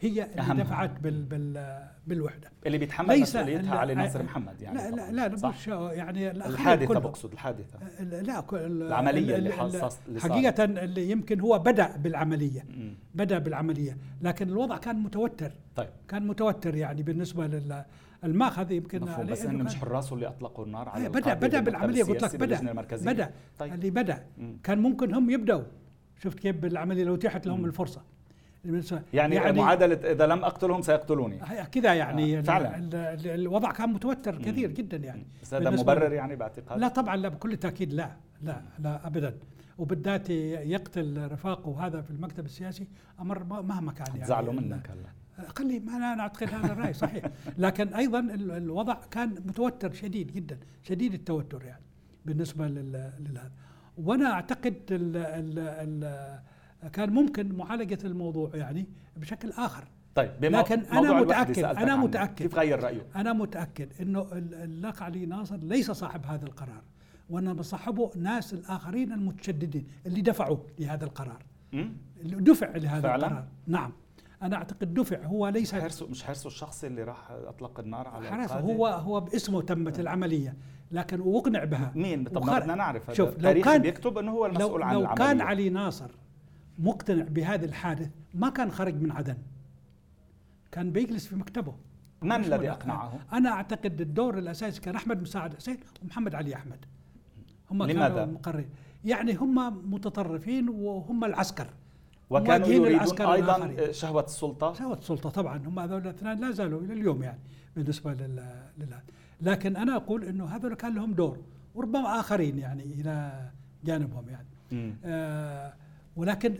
هي 0.00 0.28
اللي 0.40 0.62
دفعت 0.62 1.00
بال 1.00 1.22
بال 1.22 1.78
بالوحدة. 2.06 2.50
اللي 2.66 2.78
بيتحمل 2.78 3.20
مسؤوليتها 3.20 3.78
علي 3.78 3.94
ناصر 3.94 4.22
محمد 4.22 4.62
يعني 4.62 4.78
لا 4.78 4.90
لا 4.90 5.10
لا, 5.12 5.28
لا 5.28 5.48
مش 5.48 5.68
يعني 5.68 6.30
الحادثة 6.30 6.98
بقصد 6.98 7.32
الحادثة. 7.32 7.78
لا 8.00 8.44
العملية 8.52 9.36
اللي, 9.36 9.64
اللي 10.08 10.20
حقيقة 10.20 10.64
اللي 10.64 11.10
يمكن 11.10 11.40
هو 11.40 11.58
بدأ 11.58 11.96
بالعملية. 11.96 12.66
مم. 12.68 12.94
بدأ 13.14 13.38
بالعملية. 13.38 13.96
لكن 14.22 14.48
الوضع 14.48 14.76
كان 14.76 14.96
متوتر. 14.96 15.52
طيب. 15.76 15.88
كان 16.08 16.26
متوتر 16.26 16.74
يعني 16.74 17.02
بالنسبة 17.02 17.46
لل 17.46 17.84
الماخذ 18.24 18.72
يمكن 18.72 19.24
بس 19.28 19.46
هن 19.46 19.62
مش 19.62 19.76
حراسه 19.76 20.14
اللي 20.14 20.26
أطلقوا 20.26 20.64
النار 20.64 20.88
على 20.88 21.08
بدا 21.08 21.34
بدأ 21.34 21.60
بالعملية. 21.60 22.04
قلت 22.04 22.22
لك 22.22 22.36
بدأ. 22.36 22.81
بدأ. 22.90 23.30
طيب. 23.58 23.74
اللي 23.74 23.90
بدأ 23.90 24.24
مم. 24.38 24.56
كان 24.62 24.78
ممكن 24.78 25.14
هم 25.14 25.30
يبدأوا. 25.30 25.62
شفت 26.22 26.38
كيف 26.38 26.56
بالعملية 26.56 27.04
لو 27.04 27.14
اتيحت 27.14 27.46
لهم 27.46 27.58
مم. 27.58 27.64
الفرصة. 27.64 28.02
يعني, 29.14 29.34
يعني 29.34 29.60
معادلة 29.60 30.10
إذا 30.12 30.26
لم 30.26 30.44
أقتلهم 30.44 30.82
سيقتلوني. 30.82 31.38
كذا 31.72 31.94
يعني. 31.94 32.38
آه 32.38 32.42
فعلا. 32.42 32.90
الوضع 33.34 33.72
كان 33.72 33.88
متوتر 33.92 34.38
كثير 34.38 34.68
مم. 34.68 34.74
جدا 34.74 34.96
يعني. 34.96 35.26
بس 35.42 35.54
هذا 35.54 35.70
مبرر 35.70 36.12
يعني 36.12 36.36
باعتقادك 36.36 36.80
لا 36.80 36.88
طبعا 36.88 37.16
لا 37.16 37.28
بكل 37.28 37.56
تأكيد 37.56 37.92
لا. 37.92 38.10
لا 38.42 38.62
لا 38.78 39.06
ابدا. 39.06 39.34
وبالذات 39.78 40.30
يقتل 40.30 41.32
رفاقه 41.32 41.86
هذا 41.86 42.00
في 42.00 42.10
المكتب 42.10 42.44
السياسي 42.44 42.88
أمر 43.20 43.44
مهما 43.44 43.92
كان 43.92 44.06
يعني. 44.14 44.24
زعلوا 44.24 44.52
منك 44.52 44.90
هلا 44.90 45.48
خلي 45.56 45.80
ما 45.80 45.96
أنا 45.96 46.20
أعتقد 46.20 46.54
هذا 46.54 46.72
الرأي 46.72 46.92
صحيح. 46.92 47.24
لكن 47.58 47.94
أيضا 47.94 48.20
الوضع 48.34 48.96
كان 49.10 49.28
متوتر 49.28 49.92
شديد 49.92 50.32
جدا 50.32 50.58
شديد 50.82 51.14
التوتر 51.14 51.64
يعني. 51.64 51.82
بالنسبة 52.24 52.68
لهذا 52.68 53.50
وأنا 53.98 54.32
أعتقد 54.32 54.74
ال 54.90 55.16
ال 55.16 55.58
ال 55.58 56.90
كان 56.92 57.10
ممكن 57.10 57.54
معالجة 57.54 57.98
الموضوع 58.04 58.50
يعني 58.54 58.86
بشكل 59.16 59.50
آخر. 59.50 59.84
طيب 60.14 60.44
لكن 60.44 60.80
أنا 60.80 61.12
متأكد 61.20 61.64
أنا 61.64 61.96
متأكد. 61.96 62.34
كيف 62.42 62.54
غير 62.54 62.82
رأيه؟ 62.82 63.06
أنا 63.16 63.32
متأكد 63.32 63.88
إنه 64.00 64.26
الاخ 64.32 65.02
علي 65.02 65.26
ناصر 65.26 65.56
ليس 65.56 65.90
صاحب 65.90 66.26
هذا 66.26 66.44
القرار 66.44 66.82
وانما 67.30 67.62
صاحبه 67.62 68.10
ناس 68.16 68.54
الآخرين 68.54 69.12
المتشددين 69.12 69.86
اللي 70.06 70.20
دفعوا 70.20 70.58
لهذا 70.78 71.04
القرار. 71.04 71.42
دفع 72.24 72.76
لهذا 72.76 73.00
فعلا؟ 73.00 73.26
القرار. 73.26 73.46
نعم. 73.66 73.92
أنا 74.42 74.56
أعتقد 74.56 74.94
دفع 74.94 75.24
هو 75.24 75.48
ليس 75.48 75.74
مش 75.74 75.80
حرصه 75.80 76.06
مش 76.06 76.24
حرصه 76.24 76.46
الشخصي 76.46 76.86
اللي 76.86 77.04
راح 77.04 77.30
أطلق 77.30 77.80
النار 77.80 78.08
على 78.08 78.30
حرصه 78.30 78.60
هو 78.60 78.86
هو 78.86 79.20
باسمه 79.20 79.62
تمت 79.62 80.00
العملية 80.00 80.56
لكن 80.90 81.20
وأقنع 81.20 81.64
بها. 81.64 81.92
مين؟ 81.94 82.24
طب 82.24 82.40
بدنا 82.40 82.74
نعرف. 82.74 83.14
شوف 83.14 83.28
التاريخ 83.28 83.64
كان 83.64 83.82
بيكتب 83.82 84.18
إنه 84.18 84.32
هو 84.32 84.46
المسؤول 84.46 84.80
لو 84.80 84.86
عن 84.86 84.94
لو 84.94 85.00
العملية. 85.00 85.24
كان 85.24 85.40
علي 85.40 85.68
ناصر 85.68 86.10
مقتنع 86.78 87.24
بهذا 87.24 87.64
الحادث 87.64 88.10
ما 88.34 88.50
كان 88.50 88.70
خرج 88.70 89.02
من 89.02 89.12
عدن. 89.12 89.36
كان 90.72 90.92
بيجلس 90.92 91.26
في 91.26 91.36
مكتبه. 91.36 91.74
من 92.22 92.32
الذي 92.32 92.70
أقنعه؟ 92.70 93.20
أنا 93.32 93.50
أعتقد 93.50 94.00
الدور 94.00 94.38
الأساسي 94.38 94.80
كان 94.80 94.96
أحمد 94.96 95.22
مساعد 95.22 95.54
حسين 95.54 95.78
ومحمد 96.02 96.34
علي 96.34 96.54
أحمد. 96.54 96.84
هم 97.70 97.82
لماذا؟ 97.82 98.08
كانوا 98.08 98.34
مقررين. 98.34 98.70
يعني 99.04 99.34
هم 99.34 99.92
متطرفين 99.94 100.68
وهم 100.68 101.24
العسكر. 101.24 101.66
وكانوا 102.32 102.66
يريدون 102.68 103.20
أيضا 103.20 103.56
الآخرين. 103.56 103.92
شهوة 103.92 104.24
السلطة. 104.24 104.72
شهوة 104.72 104.98
السلطة 104.98 105.30
طبعا 105.30 105.56
هم 105.66 105.78
هذول 105.78 106.00
الاثنين 106.00 106.40
لا 106.40 106.50
زالوا 106.50 106.80
إلى 106.80 106.92
اليوم 106.92 107.22
يعني 107.22 107.38
بالنسبة 107.76 108.12
لل 108.12 108.42
لكن 109.40 109.76
أنا 109.76 109.96
أقول 109.96 110.24
إنه 110.24 110.44
هذول 110.44 110.74
كان 110.74 110.94
لهم 110.94 111.12
دور 111.12 111.38
وربما 111.74 112.20
آخرين 112.20 112.58
يعني 112.58 112.82
إلى 112.82 113.32
جانبهم 113.84 114.24
يعني. 114.28 114.94
آه 115.04 115.72
ولكن 116.16 116.54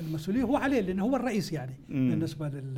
المسؤولية 0.00 0.42
هو 0.42 0.56
عليه 0.56 0.80
لأنه 0.80 1.04
هو 1.04 1.16
الرئيس 1.16 1.52
يعني 1.52 1.74
مم. 1.88 2.10
بالنسبة 2.10 2.48
لل, 2.48 2.74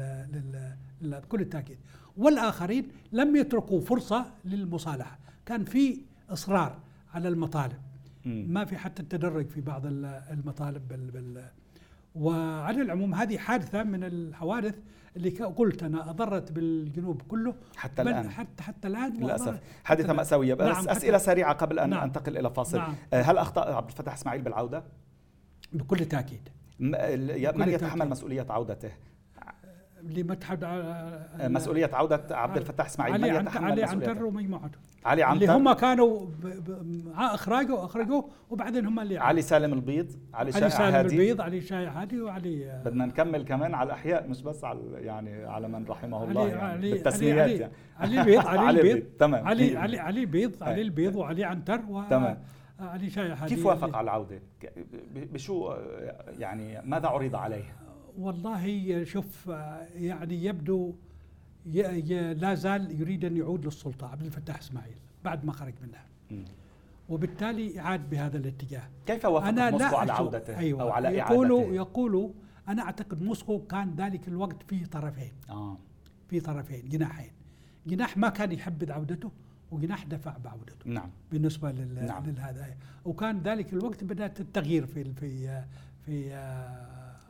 لل 1.02 1.20
بكل 1.20 1.40
التأكيد. 1.40 1.78
والآخرين 2.16 2.88
لم 3.12 3.36
يتركوا 3.36 3.80
فرصة 3.80 4.26
للمصالحة. 4.44 5.18
كان 5.46 5.64
في 5.64 5.98
إصرار 6.30 6.78
على 7.14 7.28
المطالب. 7.28 7.78
مم. 8.24 8.46
ما 8.48 8.64
في 8.64 8.76
حتى 8.76 9.02
التدرج 9.02 9.48
في 9.48 9.60
بعض 9.60 9.82
المطالب 9.86 10.88
بال 10.88 11.10
بال 11.10 11.44
وعلى 12.16 12.82
العموم 12.82 13.14
هذه 13.14 13.38
حادثة 13.38 13.82
من 13.82 14.04
الحوادث 14.04 14.74
اللي 15.16 15.30
قلت 15.30 15.82
أنا 15.82 16.10
أضرت 16.10 16.52
بالجنوب 16.52 17.22
كله 17.22 17.54
حتى 17.76 18.02
الآن. 18.02 18.30
حتى 18.30 18.62
حتى 18.62 18.88
الآن 18.88 19.12
للأسف. 19.12 19.60
حادثة 19.84 20.12
مأساوية. 20.12 20.54
بس 20.54 20.76
نعم 20.76 20.88
أسئلة 20.88 21.18
سريعة 21.18 21.52
قبل 21.52 21.78
أن 21.78 21.90
نعم. 21.90 22.02
انتقل 22.02 22.38
إلى 22.38 22.50
فاصل. 22.50 22.78
نعم. 22.78 22.94
آه، 23.12 23.22
هل 23.22 23.38
أخطأ 23.38 23.74
عبد 23.74 23.90
الفتاح 23.90 24.14
إسماعيل 24.14 24.42
بالعودة؟ 24.42 24.84
بكل 25.72 26.04
تأكيد. 26.04 26.48
من 26.80 27.68
يتحمل 27.68 28.08
مسؤولية 28.08 28.46
عودته؟ 28.50 28.90
لمتحف 30.08 30.58
آه، 30.64 31.48
مسؤولية 31.48 31.90
عودة 31.92 32.26
عبد 32.30 32.56
الفتاح 32.56 32.86
إسماعيل. 32.86 33.14
علي 33.14 33.32
من 33.32 33.40
يتحمل 33.40 33.70
علي 33.70 33.84
عنتر 33.84 34.24
ومجموعته 34.24 34.78
علي 35.04 35.22
عنتر. 35.22 35.42
اللي 35.42 35.52
هم 35.54 35.72
كانوا 35.72 36.26
اخراجوا 37.16 37.84
اخرجوه 37.84 38.28
وبعدين 38.50 38.86
هم 38.86 39.00
اللي 39.00 39.18
علي 39.18 39.42
سالم 39.42 39.72
البيض 39.72 40.06
علي 40.34 40.52
علي 40.54 40.70
سالم 40.70 40.94
هادي. 40.94 41.14
البيض 41.14 41.40
علي 41.40 41.60
شائع 41.60 41.90
هادي 42.02 42.20
وعلي 42.20 42.70
آه، 42.70 42.82
بدنا 42.82 43.06
نكمل 43.06 43.44
كمان 43.44 43.74
على 43.74 43.86
الأحياء 43.86 44.28
مش 44.28 44.42
بس 44.42 44.64
على 44.64 44.80
يعني 44.92 45.44
على 45.44 45.68
من 45.68 45.84
رحمه 45.86 46.24
الله 46.24 46.40
علي 46.40 46.50
يعني 46.50 46.62
علي 46.62 46.90
بالتسميات 46.90 47.38
علي 47.38 47.56
يعني. 47.58 47.72
علي 48.00 48.20
البيض 48.20 48.46
علي 48.56 48.70
البيض. 48.70 49.02
تمام. 49.18 49.46
علي 49.48 49.76
علي 49.76 49.98
علي 49.98 50.20
البيض 50.20 50.62
علي 50.62 50.82
البيض 50.82 51.16
وعلي 51.16 51.44
عنتر 51.44 51.80
و 51.88 52.02
تمام. 52.10 52.38
علي 52.80 53.10
شائع 53.10 53.34
هادي. 53.34 53.54
كيف 53.54 53.66
وافق 53.66 53.96
على 53.96 54.04
العوده؟ 54.04 54.42
بشو 55.14 55.74
يعني 56.38 56.80
ماذا 56.84 57.08
عرض 57.08 57.36
عليه؟ 57.36 57.64
والله 58.18 59.04
شوف 59.04 59.46
يعني 59.94 60.44
يبدو 60.44 60.94
لا 62.36 62.54
زال 62.54 63.00
يريد 63.00 63.24
أن 63.24 63.36
يعود 63.36 63.64
للسلطة. 63.64 64.06
عبد 64.06 64.22
الفتاح 64.22 64.58
إسماعيل 64.58 64.96
بعد 65.24 65.44
ما 65.44 65.52
خرج 65.52 65.74
منها. 65.82 66.06
وبالتالي 67.08 67.80
عاد 67.80 68.10
بهذا 68.10 68.38
الاتجاه. 68.38 68.82
كيف 69.06 69.24
وافق 69.24 69.46
أنا 69.46 69.70
موسكو 69.70 69.96
على 69.96 70.12
عودته 70.12 70.58
أيوة 70.58 70.82
أو 70.82 70.90
على 70.90 71.08
يقولوا 71.08 71.60
إعادته؟ 71.60 71.74
يقولوا 71.74 72.30
أنا 72.68 72.82
أعتقد 72.82 73.22
موسكو 73.22 73.58
كان 73.58 73.94
ذلك 73.96 74.28
الوقت 74.28 74.62
فيه 74.62 74.86
طرفين. 74.86 75.32
آه. 75.50 75.78
في 76.28 76.40
طرفين 76.40 76.88
جناحين. 76.88 77.30
جناح 77.86 78.16
ما 78.16 78.28
كان 78.28 78.52
يحبذ 78.52 78.92
عودته 78.92 79.30
وجناح 79.70 80.04
دفع 80.04 80.36
بعودته. 80.38 80.90
نعم. 80.90 81.10
بالنسبة 81.32 81.72
لل... 81.72 82.06
نعم. 82.06 82.26
للهذا. 82.26 82.76
وكان 83.04 83.42
ذلك 83.42 83.72
الوقت 83.72 84.04
بدأت 84.04 84.40
التغيير 84.40 84.86
في 84.86 85.12
في 85.12 85.64
في 86.04 86.30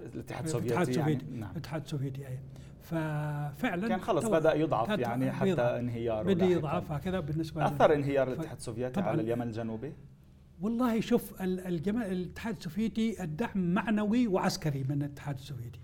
الاتحاد 0.00 0.44
السوفيتي 0.44 0.98
يعني. 1.00 1.18
نعم. 1.32 1.50
الاتحاد 1.50 1.82
السوفيتي 1.82 2.20
يعني 2.20 2.38
ففعلا 2.82 3.88
كان 3.88 4.00
خلص 4.00 4.26
بدأ 4.26 4.54
يضعف 4.54 4.98
يعني 4.98 5.32
حتى 5.32 5.62
انهياره 5.62 6.22
بدأ 6.22 6.44
يضعف 6.46 6.92
هكذا 6.92 7.20
بالنسبة 7.20 7.66
أثر 7.66 7.94
انهيار 7.94 8.28
الاتحاد 8.28 8.56
السوفيتي 8.56 9.00
على 9.00 9.22
اليمن 9.22 9.42
الجنوبي؟ 9.42 9.92
والله 10.60 11.00
شوف 11.00 11.42
الاتحاد 11.42 12.56
السوفيتي 12.56 13.22
الدعم 13.24 13.74
معنوي 13.74 14.26
وعسكري 14.26 14.84
من 14.88 15.02
الاتحاد 15.02 15.34
السوفيتي. 15.34 15.80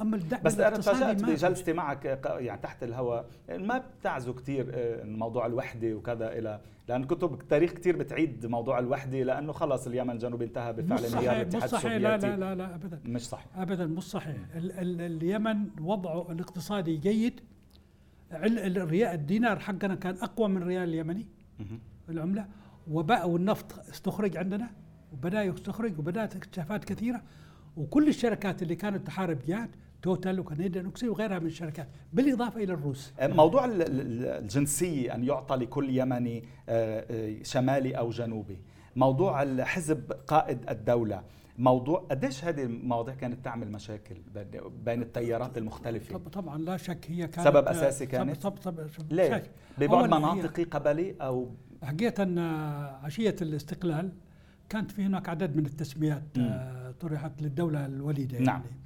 أما 0.00 0.16
الدعم 0.16 0.42
بس 0.42 0.58
أنا 0.58 0.76
تفاجأت 0.76 1.24
بجلستي 1.24 1.72
معك 1.72 2.20
يعني 2.26 2.60
تحت 2.60 2.82
الهواء. 2.82 3.30
ما 3.48 3.78
بتعزوا 4.00 4.34
كثير 4.34 4.70
آه، 4.74 5.04
موضوع 5.04 5.46
الوحده 5.46 5.94
وكذا 5.94 6.38
إلى 6.38 6.60
لأن 6.88 7.04
كتب 7.04 7.34
التاريخ 7.34 7.72
كثير 7.72 7.96
بتعيد 7.96 8.46
موضوع 8.46 8.78
الوحده 8.78 9.22
لأنه 9.22 9.52
خلص 9.52 9.86
اليمن 9.86 10.10
الجنوبي 10.10 10.44
انتهى 10.44 10.72
بفعل 10.72 11.04
انهيار 11.04 11.36
الاتحاد 11.36 11.62
السوفيتي 11.62 11.98
لا 11.98 12.16
لا 12.16 12.36
لا 12.36 12.54
لا 12.54 12.74
ابدا. 12.74 13.00
مش 13.04 13.28
صحيح. 13.28 13.58
ابدا 13.58 13.86
مش 13.86 14.02
صحيح. 14.02 14.36
ال 14.54 14.72
ال 14.72 15.00
اليمن 15.00 15.68
وضعه 15.80 16.32
الاقتصادي 16.32 16.96
جيد. 16.96 17.40
الدينار 18.32 19.58
حقنا 19.58 19.94
كان 19.94 20.14
أقوى 20.14 20.48
من 20.48 20.62
الريال 20.62 20.88
اليمني. 20.88 21.26
العملة. 22.08 22.46
وبقى 22.90 23.30
والنفط 23.30 23.78
استخرج 23.88 24.36
عندنا 24.36 24.70
وبدا 25.12 25.42
يستخرج 25.42 25.98
وبدات 25.98 26.36
اكتشافات 26.36 26.84
كثيرة. 26.84 27.22
وكل 27.76 28.08
الشركات 28.08 28.62
اللي 28.62 28.76
كانت 28.76 29.06
تحارب 29.06 29.38
جات 29.46 29.70
Total 30.02 30.40
و 30.40 30.45
Canadian 30.45 30.84
Oxy 30.84 31.08
وغيرها 31.08 31.38
من 31.38 31.46
الشركات 31.46 31.88
بالإضافة 32.12 32.62
إلى 32.62 32.72
الروس. 32.72 33.12
موضوع 33.22 33.64
الجنسيه 33.70 35.14
أن 35.14 35.24
يعطى 35.24 35.56
لكل 35.56 35.98
يمني 35.98 36.44
آه، 36.68 37.06
آه، 37.10 37.42
شمالي 37.42 37.92
أو 37.98 38.10
جنوبي. 38.10 38.58
موضوع 38.96 39.42
الحزب 39.42 40.12
قائد 40.12 40.70
الدولة 40.70 41.22
موضوع 41.58 42.06
قديش 42.10 42.44
هذه 42.44 42.62
المواضيع 42.62 43.14
كانت 43.14 43.44
تعمل 43.44 43.72
مشاكل 43.72 44.16
بين 44.84 45.02
التيارات 45.02 45.58
المختلفة؟ 45.58 46.18
طبعا 46.18 46.58
لا 46.58 46.76
شك 46.76 47.06
هي 47.08 47.26
كانت 47.26 47.48
سبب 47.48 47.68
أساسي 47.68 48.06
كانت؟ 48.06 48.42
طب 48.42 48.50
طب 48.50 48.86
ليه؟ 49.10 49.42
ببعد 49.78 50.04
مناطقي 50.04 50.64
قبلي 50.64 51.16
أو 51.84 51.88
حقيقة 51.88 52.40
عشية 53.04 53.36
الاستقلال 53.42 54.12
كانت 54.68 54.90
في 54.90 55.02
هناك 55.02 55.28
عدد 55.28 55.56
من 55.56 55.66
التسميات 55.66 56.22
آه، 56.38 56.94
طرحت 57.00 57.42
للدولة 57.42 57.86
الوليدة 57.86 58.38
نعم. 58.38 58.62
يعني. 58.62 58.84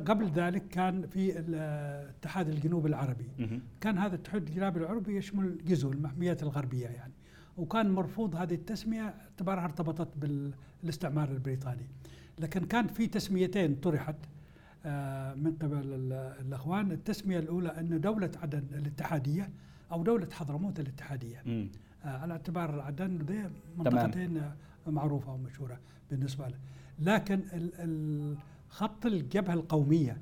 قبل 0.00 0.30
ذلك 0.30 0.68
كان 0.68 1.06
في 1.06 1.38
الاتحاد 1.38 2.48
الجنوب 2.48 2.86
العربي. 2.86 3.28
كان 3.80 3.98
هذا 3.98 4.14
الاتحاد 4.14 4.48
الجنوب 4.48 4.76
العربي 4.76 5.16
يشمل 5.16 5.58
جزء 5.64 5.88
المحميات 5.88 6.42
الغربية 6.42 6.86
يعني. 6.86 7.12
وكان 7.56 7.90
مرفوض 7.90 8.36
هذه 8.36 8.54
التسمية 8.54 9.02
اعتبارها 9.02 9.64
ارتبطت 9.64 10.08
بالاستعمار 10.16 11.28
البريطاني. 11.28 11.86
لكن 12.38 12.64
كان 12.64 12.86
في 12.86 13.06
تسميتين 13.06 13.74
طرحت 13.74 14.16
آه، 14.86 15.34
من 15.34 15.52
قبل 15.62 15.82
الأخوان. 16.40 16.92
التسمية 16.92 17.38
الأولى 17.38 17.68
أن 17.68 18.00
دولة 18.00 18.30
عدن 18.42 18.64
الاتحادية 18.72 19.50
أو 19.92 20.02
دولة 20.02 20.28
حضرموت 20.32 20.80
الاتحادية. 20.80 21.42
آه، 21.46 21.66
على 22.04 22.32
اعتبار 22.32 22.80
عدن 22.80 23.18
ذي 23.26 23.50
منطقتين 23.76 24.42
معروفة 24.86 25.32
ومشهورة 25.32 25.78
بالنسبة 26.10 26.48
له. 26.48 26.56
لكن 26.98 27.40
خط 28.68 29.06
الجبهة 29.06 29.54
القومية 29.54 30.16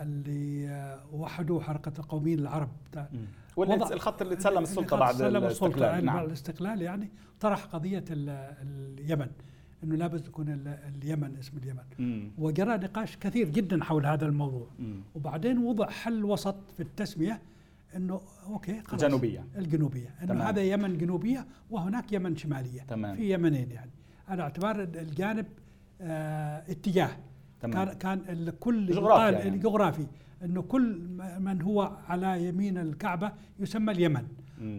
اللي 0.00 1.02
وحدوه 1.12 1.60
حركة 1.60 1.92
القوميين 1.98 2.38
العرب 2.38 2.70
الخط 3.92 4.22
اللي 4.22 4.36
تسلم 4.36 4.62
السلطة 4.62 4.96
بعد 4.96 5.14
تسلم 5.14 5.44
الاستقلال. 5.44 5.82
يعني 5.82 6.06
نعم. 6.06 6.16
بعد 6.16 6.26
الاستقلال 6.26 6.82
يعني 6.82 7.10
طرح 7.40 7.64
قضية 7.64 8.04
اليمن 8.10 9.30
إنه 9.84 9.96
لابد 9.96 10.22
تكون 10.22 10.48
اليمن 10.48 11.36
اسم 11.36 11.56
اليمن. 11.56 11.82
مم. 11.98 12.30
وجرى 12.38 12.76
نقاش 12.76 13.16
كثير 13.16 13.48
جدا 13.48 13.84
حول 13.84 14.06
هذا 14.06 14.26
الموضوع. 14.26 14.68
مم. 14.78 15.00
وبعدين 15.14 15.58
وضع 15.58 15.90
حل 15.90 16.24
وسط 16.24 16.56
في 16.76 16.82
التسمية 16.82 17.42
إنه 17.96 18.20
أوكي 18.46 18.80
خلاص 18.82 19.02
الجنوبية 19.02 19.44
الجنوبية 19.56 20.14
إنه 20.22 20.28
تمام. 20.28 20.42
هذا 20.46 20.62
يمن 20.62 20.98
جنوبية 20.98 21.46
وهناك 21.70 22.12
يمن 22.12 22.36
شمالية 22.36 22.80
تمام. 22.82 23.16
في 23.16 23.34
يمنين 23.34 23.70
يعني 23.70 23.90
على 24.28 24.42
أعتبار 24.42 24.82
الجانب 24.82 25.46
آه 26.00 26.64
اتجاه 26.68 27.10
تمام. 27.60 27.84
كان 27.84 27.98
كان 27.98 28.22
الكل 28.28 28.86
جغرافي 28.86 29.36
يعني. 29.36 29.48
الجغرافي 29.48 30.06
إنه 30.44 30.62
كل 30.62 31.00
من 31.38 31.62
هو 31.62 31.96
على 32.08 32.48
يمين 32.48 32.78
الكعبة 32.78 33.32
يسمى 33.58 33.92
اليمن 33.92 34.26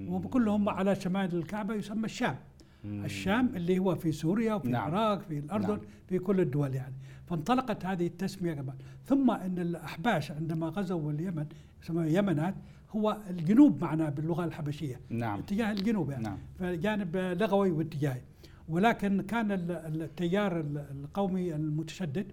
وكلهم 0.10 0.70
على 0.70 0.96
شمال 0.96 1.36
الكعبة 1.36 1.74
يسمى 1.74 2.06
الشام 2.06 2.36
مم. 2.84 3.06
الشام 3.06 3.56
اللي 3.56 3.80
هو 3.80 3.96
في 3.96 4.12
سوريا 4.12 4.54
وفي 4.54 4.70
نعم. 4.70 4.88
العراق 4.90 5.22
في 5.22 5.40
الأردن 5.40 5.68
نعم. 5.68 5.80
في 6.08 6.20
كل 6.20 6.40
الدول 6.40 6.76
يعني 6.76 6.96
فانطلقت 7.32 7.86
هذه 7.86 8.08
التسمية 8.08 8.54
كمان 8.54 8.76
ثم 9.06 9.32
إن 9.32 9.60
الأحباش 9.60 10.32
عندما 10.32 10.68
غزوا 10.68 11.12
اليمن 11.12 11.46
يسمى 11.84 12.14
يمنات 12.14 12.56
هو 12.92 13.18
الجنوب 13.30 13.84
معنا 13.84 14.10
باللغة 14.10 14.46
الحبشية. 14.46 15.00
نعم. 15.10 15.40
اتجاه 15.40 15.72
الجنوب 15.72 16.12
يعني. 16.12 16.24
نعم. 16.24 16.38
فجانب 16.60 17.18
لغوي 17.18 17.72
واتجاهي. 17.72 18.22
ولكن 18.70 19.22
كان 19.22 19.52
التيار 19.52 20.60
القومي 20.92 21.56
المتشدد 21.56 22.32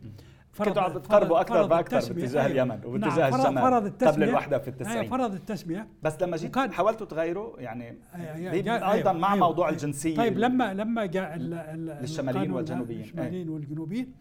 فرض 0.52 0.98
بتقربوا 0.98 1.40
أكثر 1.40 1.66
بأكثر 1.66 2.12
باتجاه 2.12 2.46
أيوة. 2.46 2.52
اليمن 2.52 2.84
وباتجاه 2.84 3.30
نعم. 3.30 3.40
الشمال 3.40 3.62
فرض 3.62 3.84
التسمية. 3.84 4.12
قبل 4.12 4.22
الوحدة 4.22 4.58
في 4.58 4.68
التسعين. 4.68 4.98
أيوة 4.98 5.10
فرض 5.10 5.34
التسمية. 5.34 5.88
بس 6.02 6.22
لما 6.22 6.36
جيت 6.36 6.56
حاولتوا 6.56 7.06
تغيروا 7.06 7.60
يعني 7.60 7.98
أيوة 8.14 8.92
أيضا 8.92 9.12
مع 9.12 9.34
أيوة. 9.34 9.46
موضوع 9.46 9.68
الجنسية 9.68 10.16
طيب 10.16 10.38
لما 10.38 10.74
لما 10.74 11.06
جاء 11.06 11.36
للشماليين 11.36 12.52
والجنوبيين. 12.52 13.00
الشماليين 13.00 13.48
والجنوبيين 13.48 14.12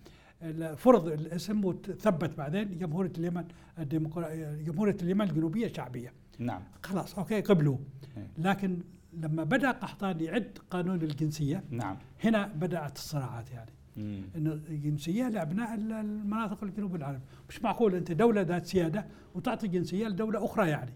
فرض 0.78 1.08
الاسم 1.08 1.66
وثبت 1.66 2.38
بعدين 2.38 2.78
جمهورية 2.78 3.12
اليمن 3.18 3.44
جمهورية 4.64 4.98
اليمن 5.02 5.30
الجنوبية 5.30 5.74
شعبيه 5.74 6.14
نعم. 6.40 6.62
خلاص 6.84 7.18
أوكي 7.20 7.42
قبلوا. 7.42 7.78
إيه. 8.18 8.28
لكن 8.38 8.80
لما 9.14 9.44
بدأ 9.44 9.72
قحطان 9.72 10.22
يعد 10.22 10.58
قانون 10.72 11.02
الجنسية 11.02 11.64
نعم. 11.70 11.98
هنا 12.24 12.48
بدأت 12.48 12.96
الصراعات 12.96 13.52
يعني. 13.52 13.72
إنه 14.36 14.54
الجنسية 14.54 15.30
لأبناء 15.30 15.74
المناطق 15.74 16.64
الجنوب 16.64 16.96
العرب. 16.96 17.22
مش 17.50 17.62
معقول 17.62 17.96
أنت 17.96 18.12
دولة 18.12 18.42
ذات 18.42 18.66
سيادة 18.66 19.06
وتعطي 19.36 19.68
جنسية 19.68 20.08
لدولة 20.08 20.46
أخرى 20.46 20.70
يعني. 20.70 20.92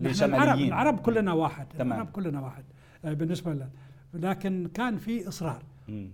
نحن 0.00 0.24
العرب 0.24 0.58
العرب 0.58 0.98
كلنا 0.98 1.32
واحد. 1.32 1.66
تمام. 1.66 1.92
العرب 1.92 2.10
كلنا 2.10 2.40
واحد 2.40 2.64
آه، 3.04 3.12
بالنسبة 3.12 3.52
لنا. 3.54 3.70
لكن 4.14 4.68
كان 4.74 4.98
في 4.98 5.28
إصرار 5.28 5.62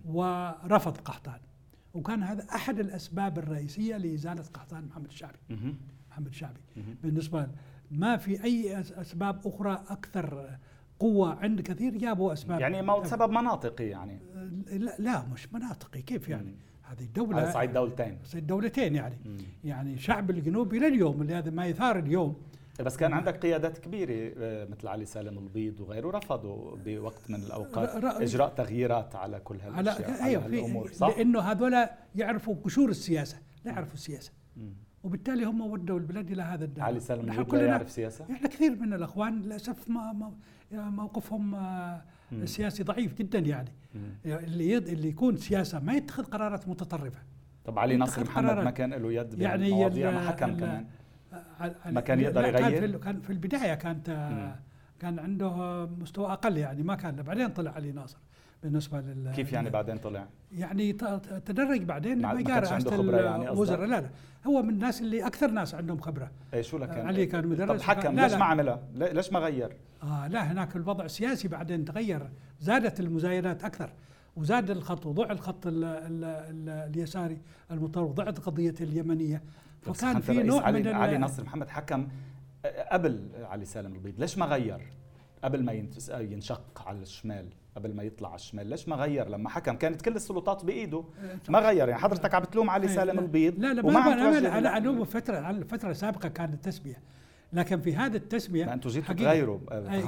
ورفض 0.04 0.96
قحطان. 0.96 1.38
وكان 1.94 2.22
هذا 2.22 2.46
أحد 2.54 2.78
الأسباب 2.78 3.38
الرئيسية 3.38 3.96
لإزالة 3.96 4.42
قحطان 4.54 4.84
محمد 4.84 5.06
الشعبي. 5.06 5.38
محمد 6.10 6.26
الشعبي. 6.26 6.60
بالنسبة 7.02 7.48
ما 7.90 8.16
في 8.16 8.44
أي 8.44 8.80
أسباب 8.80 9.46
أخرى 9.46 9.84
أكثر 9.88 10.58
قوة 10.98 11.34
عند 11.34 11.60
كثير؟ 11.60 11.96
جابوا 11.96 12.32
أسباب. 12.32 12.60
يعني 12.60 12.82
ما 12.82 13.04
سبب 13.04 13.30
مناطقي 13.30 13.84
يعني. 13.84 14.20
لا, 14.70 14.96
لا 14.98 15.26
مش 15.26 15.52
مناطقي. 15.52 16.02
كيف 16.02 16.28
يعني؟ 16.28 16.54
هذه 16.82 17.00
الدولة 17.04 17.36
على 17.36 17.52
صعيد 17.52 17.72
دولتين. 17.72 18.18
صعيد 18.24 18.46
دولتين 18.46 18.94
يعني. 18.94 19.18
مم. 19.24 19.38
يعني 19.64 19.98
شعب 19.98 20.30
الجنوب 20.30 20.74
إلى 20.74 20.86
اليوم 20.86 21.22
اللي 21.22 21.34
هذا 21.34 21.50
ما 21.50 21.66
يثار 21.66 21.98
اليوم. 21.98 22.36
بس 22.82 22.96
كان 22.96 23.12
عندك 23.12 23.36
قيادات 23.36 23.78
كبيرة 23.78 24.34
آه، 24.38 24.64
مثل 24.64 24.88
علي 24.88 25.04
سالم 25.04 25.38
البيض 25.38 25.80
وغيره 25.80 26.10
رفضوا 26.10 26.76
بوقت 26.84 27.30
من 27.30 27.42
الأوقات 27.42 28.04
إجراء 28.04 28.48
تغييرات 28.48 29.16
على 29.16 29.40
كل 29.40 29.56
هالأشياء 29.60 30.10
على, 30.10 30.24
أيوة 30.24 30.44
على 30.44 30.88
صح؟ 30.92 31.08
لأنه 31.08 31.40
هذول 31.40 31.86
يعرفوا 32.14 32.54
قشور 32.64 32.88
السياسة 32.88 33.38
لا 33.64 33.72
يعرفوا 33.72 33.94
السياسة. 33.94 34.32
مم. 34.56 34.74
وبالتالي 35.04 35.44
هم 35.44 35.60
ودوا 35.60 35.98
البلد 35.98 36.30
إلى 36.30 36.42
هذا 36.42 36.64
الدعم 36.64 36.86
علي 36.86 37.00
سالم 37.00 37.32
البيض 37.32 37.54
لا 37.54 37.66
يعرف 37.66 37.90
سياسة؟ 37.90 38.24
إحنا 38.32 38.48
كثير 38.48 38.76
من 38.76 38.92
الأخوان 38.92 39.42
للأسف 39.42 39.90
ما, 39.90 40.32
موقفهم 40.72 41.54
آه، 41.54 42.02
السياسي 42.32 42.82
ضعيف 42.82 43.14
جدا 43.14 43.38
يعني. 43.38 43.70
اللي 44.24 44.76
اللي 44.76 45.08
يكون 45.08 45.36
سياسة 45.36 45.80
ما 45.80 45.92
يتخذ 45.92 46.24
قرارات 46.24 46.68
متطرفة. 46.68 47.20
طب 47.64 47.78
علي 47.78 47.96
ناصر 47.96 48.24
محمد 48.24 48.64
ما 48.64 48.70
كان 48.70 48.94
له 48.94 49.12
يد 49.12 49.40
يعني 49.40 50.04
ما 50.04 50.20
حكم 50.20 50.56
كمان؟ 50.56 50.86
ما 51.86 52.00
كان 52.00 52.20
يقدر 52.20 52.44
يغير؟ 52.44 52.98
كان 52.98 53.20
في 53.20 53.30
البداية 53.30 53.74
كانت 53.74 54.06
كان 55.00 55.18
عنده 55.18 55.86
مستوى 55.86 56.32
أقل 56.32 56.56
يعني 56.56 56.82
ما 56.82 56.94
كان 56.94 57.16
بعدين 57.16 57.48
طلع 57.48 57.70
علي 57.70 57.92
ناصر 57.92 58.18
بالنسبة 58.62 59.00
لل 59.00 59.32
كيف 59.34 59.52
يعني 59.52 59.70
بعدين 59.70 59.98
طلع؟ 59.98 60.26
يعني 60.52 60.92
تدرج 61.46 61.82
بعدين 61.82 62.18
لما 62.18 62.42
جاء 62.42 62.58
رئاسه 62.58 63.20
يعني 63.20 63.50
الوزراء 63.50 63.86
لا 63.86 64.00
لا 64.00 64.10
هو 64.46 64.62
من 64.62 64.68
الناس 64.68 65.00
اللي 65.00 65.26
أكثر 65.26 65.50
ناس 65.50 65.74
عندهم 65.74 66.00
خبرة. 66.00 66.30
اي 66.54 66.62
شو 66.62 66.78
لكن 66.78 67.00
علي 67.06 67.26
كان 67.26 67.46
مدرس. 67.46 67.68
طب 67.68 67.80
حكم 67.80 68.20
ليش 68.20 68.32
ما 68.32 68.44
عملها؟ 68.44 68.80
ليش 68.94 69.32
ما 69.32 69.38
غير؟ 69.38 69.76
آه 70.02 70.28
لا 70.28 70.52
هناك 70.52 70.76
الوضع 70.76 71.04
السياسي 71.04 71.48
بعدين 71.48 71.84
تغير. 71.84 72.30
زادت 72.60 73.00
المزايدات 73.00 73.64
أكثر 73.64 73.92
وزاد 74.36 74.70
الخط 74.70 75.06
وضع 75.06 75.30
الخط 75.30 75.66
ال 75.66 75.84
ال 75.84 76.24
ال 76.24 76.68
اليساري 76.68 77.40
المتطرف 77.70 78.10
ضعت 78.10 78.38
قضية 78.38 78.74
اليمنية. 78.80 79.42
فكان 79.82 80.20
في 80.20 80.42
نوع 80.42 80.62
علي 80.62 80.82
من 80.82 80.88
علي 80.88 81.18
ناصر 81.18 81.44
محمد 81.44 81.68
حكم 81.68 82.08
قبل 82.92 83.28
علي 83.42 83.64
سالم 83.64 83.94
البيض 83.94 84.20
ليش 84.20 84.38
ما 84.38 84.46
غير؟ 84.46 84.80
قبل 85.44 85.64
ما 85.64 85.72
ينشق 86.18 86.82
على 86.86 86.98
الشمال 86.98 87.46
قبل 87.76 87.94
ما 87.94 88.02
يطلع 88.02 88.28
على 88.28 88.36
الشمال 88.36 88.66
ليش 88.66 88.88
ما 88.88 88.96
غير؟ 88.96 89.28
لما 89.28 89.48
حكم 89.48 89.76
كانت 89.76 90.02
كل 90.02 90.16
السلطات 90.16 90.64
بإيده 90.64 91.04
ما 91.48 91.58
غير. 91.58 91.88
يعني 91.88 92.02
حضرتك 92.02 92.34
عم 92.34 92.42
بتلوم 92.42 92.70
علي 92.70 92.88
سالم 92.88 93.18
البيض 93.18 93.58
لا 93.58 93.74
لا 93.74 93.86
وما 93.86 94.00
ما 94.00 94.58
أنا 94.58 94.78
الومه 94.78 95.04
فترة 95.04 95.62
فترة 95.62 95.92
سابقة 95.92 96.28
كانت 96.28 96.54
التسميه 96.54 96.98
لكن 97.52 97.80
في 97.80 97.96
هذه 97.96 98.16
التسمية 98.16 98.64
ما 98.64 98.74
أنتم 98.74 98.90
جيتوا 98.90 99.14
تغيروا. 99.14 99.58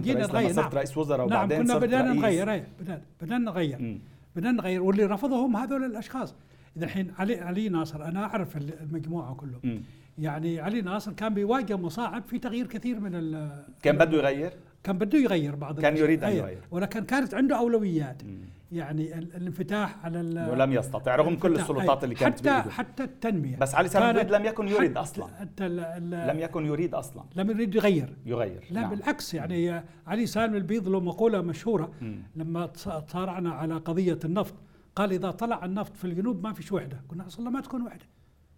جينا 0.01 0.27
نغير 0.27 0.55
نعم. 0.55 0.71
رئيس 0.73 0.97
وزراء 0.97 1.29
نعم 1.29 1.45
وبعدين 1.45 1.63
كنا 1.63 1.79
بدنا 1.79 2.13
نغير. 2.13 2.65
بدنا 3.21 3.39
نغير. 3.39 4.01
بدنا 4.37 4.53
نغير. 4.53 4.83
واللي 4.83 5.05
رفضهم 5.05 5.57
هذول 5.57 5.85
الأشخاص. 5.85 6.35
إذا 6.77 6.85
الحين 6.85 7.13
علي 7.19 7.41
علي 7.41 7.69
ناصر 7.69 8.05
أنا 8.05 8.25
أعرف 8.25 8.57
المجموعة 8.57 9.35
كلهم 9.35 9.83
يعني 10.19 10.61
علي 10.61 10.81
ناصر 10.81 11.13
كان 11.13 11.35
بيواجه 11.35 11.77
مصاعب 11.77 12.23
في 12.27 12.39
تغيير 12.39 12.67
كثير 12.67 13.01
من 13.01 13.49
كان 13.83 13.99
بده 13.99 14.19
يغير؟ 14.19 14.53
كان 14.85 14.99
بده 14.99 15.19
يغير 15.19 15.55
بعض 15.55 15.81
كان 15.81 15.97
يريد 15.97 16.25
أن 16.25 16.33
يغير. 16.33 16.59
ولكن 16.71 17.05
كانت 17.05 17.35
عنده 17.35 17.59
أولويات. 17.59 18.25
مم. 18.25 18.39
يعني 18.73 19.19
الانفتاح 19.19 20.05
على 20.05 20.49
ولم 20.51 20.73
يستطع 20.73 21.17
رغم 21.17 21.37
كل 21.37 21.53
السلطات 21.53 22.05
اللي 22.05 22.15
كانت 22.15 22.39
حتى 22.39 22.51
بإيده. 22.51 22.71
حتى 22.71 23.05
التنمية. 23.05 23.57
بس 23.57 23.75
علي 23.75 23.89
سلام 23.89 24.17
لم 24.17 24.45
يكن 24.45 24.69
يريد 24.69 24.97
أصلا. 24.97 25.27
حتى 25.41 25.69
لم 25.99 26.39
يكن 26.39 26.67
يريد 26.67 26.95
أصلا. 26.95 27.23
لم 27.37 27.51
يريد 27.51 27.75
يغير. 27.75 28.17
يغير 28.27 28.65
لا 28.71 28.81
نعم. 28.81 28.91
بالعكس 28.91 29.35
يعني 29.35 29.83
علي 30.07 30.27
سالم 30.27 30.55
البيض 30.55 30.89
له 30.89 31.01
مقولة 31.01 31.41
مشهورة. 31.43 31.91
مم. 32.01 32.19
لما 32.37 32.71
صارعنا 33.09 33.53
على 33.53 33.75
قضية 33.75 34.19
النفط 34.25 34.55
قال 34.97 35.13
إذا 35.13 35.31
طلع 35.31 35.65
النفط 35.65 35.97
في 35.97 36.05
الجنوب 36.05 36.43
ما 36.43 36.53
فيش 36.53 36.73
وحدة. 36.73 37.01
كنا 37.09 37.27
أصلا 37.27 37.51
ما 37.51 37.61
تكون 37.61 37.83
وحدة. 37.83 38.05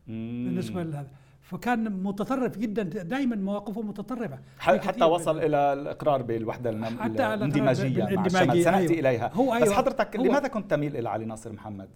مم. 0.07 0.45
بالنسبة 0.45 0.83
لهذا. 0.83 1.11
فكان 1.41 2.03
متطرف 2.03 2.59
جدا 2.59 2.83
دائما 2.83 3.37
مواقفه 3.37 3.83
متطرفة. 3.83 4.39
حتى 4.59 5.05
وصل 5.05 5.39
إلى 5.39 5.73
الإقرار 5.73 6.23
بالوحدة 6.23 6.71
الاندماجية 6.71 8.05
مع 8.05 8.27
الشمال 8.27 8.65
سنأتي 8.65 8.95
أيوه. 8.95 9.01
إليها. 9.01 9.31
هو 9.35 9.55
أيوه. 9.55 9.67
بس 9.67 9.73
حضرتك 9.73 10.17
هو 10.17 10.25
لماذا 10.25 10.49
كنت 10.49 10.71
تميل 10.71 10.97
إلى 10.97 11.09
علي 11.09 11.25
ناصر 11.25 11.53
محمد؟ 11.53 11.89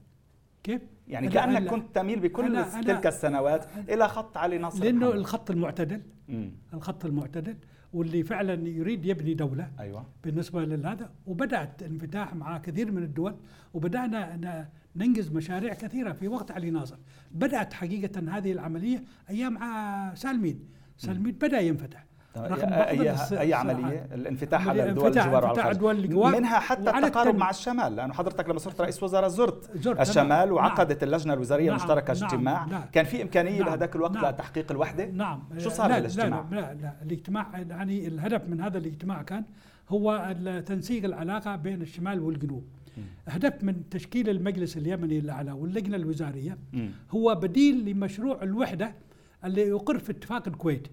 كيف؟ 0.63 0.83
يعني 1.09 1.29
كأنك 1.29 1.71
كنت 1.71 1.95
تميل 1.95 2.21
بكل 2.21 2.57
أنا 2.57 2.83
تلك 2.83 3.07
السنوات 3.07 3.65
أنا 3.65 3.95
إلى 3.95 4.09
خط 4.09 4.37
علي 4.37 4.59
ناصر 4.59 4.85
لأنه 4.85 5.07
محمد. 5.07 5.19
الخط 5.19 5.51
المعتدل. 5.51 6.03
مم. 6.29 6.53
الخط 6.75 7.05
المعتدل. 7.05 7.57
واللي 7.93 8.23
فعلا 8.23 8.69
يريد 8.69 9.05
يبني 9.05 9.35
دولة. 9.35 9.71
أيوه. 9.81 10.07
بالنسبة 10.25 10.65
لهذا 10.65 11.11
وبدأت 11.27 11.83
انفتاح 11.83 12.35
مع 12.35 12.59
كثير 12.59 12.93
من 12.93 13.03
الدول 13.03 13.37
وبدأنا 13.75 14.69
ننجز 14.97 15.31
مشاريع 15.31 15.75
كثيرة 15.75 16.13
في 16.13 16.29
وقت 16.29 16.51
علي 16.51 16.71
ناصر. 16.71 16.97
بدأت 17.31 17.73
حقيقة 17.73 18.39
هذه 18.39 18.53
العملية 18.53 19.05
أيام 19.31 19.59
سالمين. 20.15 20.61
سالمين 20.97 21.33
بدأ 21.33 21.61
ينفتح. 21.61 22.08
رغم 22.37 22.73
أي, 22.73 23.15
أي 23.33 23.55
عملية 23.55 24.07
الانفتاح 24.15 24.69
على 24.69 24.89
الدول 24.89 25.19
الجوار 25.19 25.45
على 25.61 25.91
الجوار 25.91 26.37
منها 26.37 26.59
حتى 26.59 26.91
التقارب 26.91 27.37
مع 27.37 27.51
الشمال 27.51 27.97
لأنه 27.97 28.13
حضرتك 28.13 28.49
لما 28.49 28.59
صرت 28.59 28.81
رئيس 28.81 29.03
وزراء 29.03 29.29
زرت, 29.29 29.77
زرت 29.77 30.01
الشمال 30.01 30.29
نعم. 30.29 30.53
وعقدت 30.53 31.05
نعم 31.05 31.13
اللجنة 31.13 31.35
الوزارية 31.35 31.67
نعم. 31.67 31.77
المشتركة 31.77 32.15
نعم. 32.15 32.25
اجتماع 32.25 32.65
نعم. 32.65 32.83
كان 32.93 33.05
في 33.05 33.23
إمكانية 33.23 33.59
نعم. 33.59 33.69
بهذاك 33.69 33.97
الوقت 33.97 34.15
نعم. 34.15 34.27
لتحقيق 34.27 34.71
الوحدة؟ 34.71 35.07
نعم. 35.07 35.43
شو 35.59 35.71
صار 35.71 35.89
لا 35.89 35.97
بالاجتماع؟ 35.97 36.45
لا, 36.51 36.57
لا 36.57 36.75
لا. 36.75 36.95
الاجتماع 37.03 37.47
يعني 37.71 38.07
الهدف 38.07 38.49
من 38.49 38.61
هذا 38.61 38.79
الاجتماع 38.79 39.23
كان 39.23 39.45
هو 39.89 40.35
تنسيق 40.67 41.05
العلاقة 41.05 41.57
بين 41.57 41.83
الشمال 41.83 42.21
والجنوب. 42.21 42.65
هدف 43.29 43.65
من 43.65 43.89
تشكيل 43.89 44.29
المجلس 44.29 44.77
اليمني 44.77 45.19
الاعلى 45.19 45.53
واللجنة 45.53 45.97
الوزارية 45.97 46.59
هو 47.11 47.35
بديل 47.35 47.85
لمشروع 47.85 48.43
الوحدة 48.43 48.93
اللي 49.45 49.63
يقر 49.63 49.99
في 49.99 50.13
اتفاق 50.13 50.49
الكويت. 50.49 50.89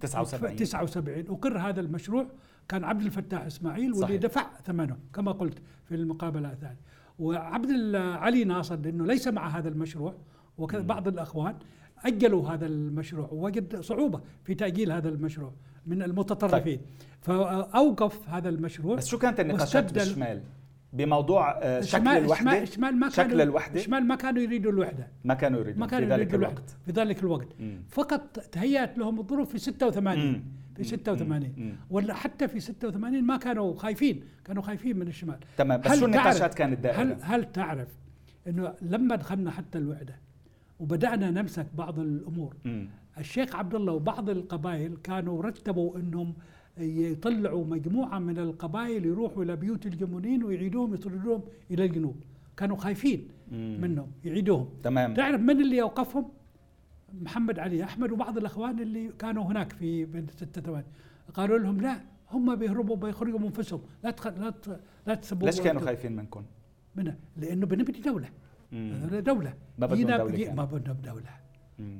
79 0.00 0.56
79 0.56 1.24
اقر 1.28 1.58
هذا 1.58 1.80
المشروع 1.80 2.26
كان 2.68 2.84
عبد 2.84 3.02
الفتاح 3.02 3.42
إسماعيل 3.42 3.92
واللي 3.92 4.06
صحيح. 4.06 4.20
دفع 4.20 4.46
ثمنه 4.64 4.96
كما 5.14 5.32
قلت 5.32 5.58
في 5.84 5.94
المقابلة 5.94 6.52
الثانية 6.52 6.80
وعبد 7.18 7.94
علي 7.96 8.44
ناصر 8.44 8.76
لأنه 8.76 9.06
ليس 9.06 9.28
مع 9.28 9.48
هذا 9.48 9.68
المشروع 9.68 10.14
وكذا 10.58 10.82
بعض 10.82 11.08
الأخوان 11.08 11.54
أجلوا 12.04 12.48
هذا 12.48 12.66
المشروع 12.66 13.28
ووجد 13.32 13.80
صعوبة 13.80 14.20
في 14.44 14.54
تأجيل 14.54 14.92
هذا 14.92 15.08
المشروع 15.08 15.52
من 15.86 16.02
المتطرفين 16.02 16.76
طيب. 16.76 16.80
فأوقف 17.20 18.28
هذا 18.28 18.48
المشروع 18.48 18.96
بس 18.96 19.06
شو 19.06 19.18
كانت 19.18 19.40
النقاشات 19.40 19.92
بالشمال؟ 19.92 20.42
بموضوع 20.92 21.58
آه، 21.62 21.80
شكل 21.80 22.08
الوحدة 22.08 22.64
شمال 22.64 22.96
ما 22.96 23.08
شكل 23.08 23.40
الوحدة. 23.40 23.80
شمال 23.80 24.04
ما 24.06 24.14
كانوا 24.14 24.42
يريدوا 24.42 24.72
الوحدة. 24.72 25.08
ما 25.24 25.34
كانوا 25.34 25.60
يريدوا 25.60 25.80
ما 25.80 25.86
كانوا 25.86 26.08
في 26.08 26.14
ذلك 26.14 26.34
الوقت. 26.34 26.76
في 26.86 26.92
ذلك 26.92 27.20
الوقت. 27.22 27.48
مم. 27.60 27.82
فقط 27.88 28.38
تهيأت 28.52 28.98
لهم 28.98 29.20
الظروف 29.20 29.50
في 29.52 29.58
86 29.58 30.26
مم. 30.32 30.42
في 30.76 30.84
86 30.84 31.52
مم. 31.56 31.72
ولا 31.90 32.14
حتى 32.14 32.48
في 32.48 32.60
86 32.60 33.24
ما 33.24 33.36
كانوا 33.36 33.74
خايفين. 33.74 34.24
كانوا 34.44 34.62
خايفين 34.62 34.98
من 34.98 35.08
الشمال. 35.08 35.38
تمام 35.56 35.80
بس 35.80 35.98
شو 35.98 36.04
النقاشات 36.06 36.54
كانت 36.54 36.78
دائرة 36.80 37.02
هل 37.02 37.16
هل 37.22 37.52
تعرف 37.52 37.88
إنه 38.46 38.74
لما 38.82 39.16
دخلنا 39.16 39.50
حتى 39.50 39.78
الوحدة 39.78 40.14
وبدأنا 40.80 41.30
نمسك 41.30 41.66
بعض 41.74 41.98
الأمور 41.98 42.54
مم. 42.64 42.88
الشيخ 43.18 43.56
عبد 43.56 43.74
الله 43.74 43.92
وبعض 43.92 44.30
القبائل 44.30 44.96
كانوا 44.96 45.42
رتبوا 45.42 45.96
إنهم 45.98 46.34
يطلعوا 46.78 47.64
مجموعة 47.64 48.18
من 48.18 48.38
القبائل 48.38 49.06
يروحوا 49.06 49.42
إلى 49.44 49.56
بيوت 49.56 49.86
الجمونين 49.86 50.44
ويعيدوهم 50.44 50.94
يطردوهم 50.94 51.42
إلى 51.70 51.84
الجنوب. 51.84 52.16
كانوا 52.56 52.76
خايفين 52.76 53.28
مم. 53.52 53.78
منهم 53.80 54.06
يعيدوهم. 54.24 54.68
تمام. 54.82 55.14
تعرف 55.14 55.40
من 55.40 55.60
اللي 55.60 55.82
أوقفهم؟ 55.82 56.28
محمد 57.20 57.58
علي 57.58 57.84
أحمد 57.84 58.12
وبعض 58.12 58.38
الأخوان 58.38 58.80
اللي 58.80 59.10
كانوا 59.18 59.44
هناك 59.44 59.72
في 59.72 60.04
بين 60.04 60.26
ستة 60.36 60.60
ثواني 60.60 60.84
قالوا 61.34 61.58
لهم 61.58 61.80
لا 61.80 62.00
هم 62.30 62.54
بيهربوا 62.56 62.96
بيخرجوا 62.96 63.38
من 63.38 63.44
انفسهم 63.46 63.80
لا 64.04 64.10
تخ... 64.10 64.26
لا 64.26 64.50
ت... 64.50 64.80
لا 65.06 65.14
تسبوا 65.14 65.46
ليش 65.46 65.60
كانوا 65.60 65.80
خايفين 65.82 66.16
منكم؟ 66.16 66.42
منها 66.96 67.16
لأنه 67.36 67.66
بنبني 67.66 68.00
دولة. 68.00 68.28
هذول 68.72 69.24
دولة. 69.24 69.54
ما 69.78 69.86
بدهم 69.86 69.98
جينا- 69.98 70.16
دولة. 70.16 70.54
ما 70.54 70.64
بدهم 70.64 70.96
دولة. 71.04 71.20
مم. 71.20 71.45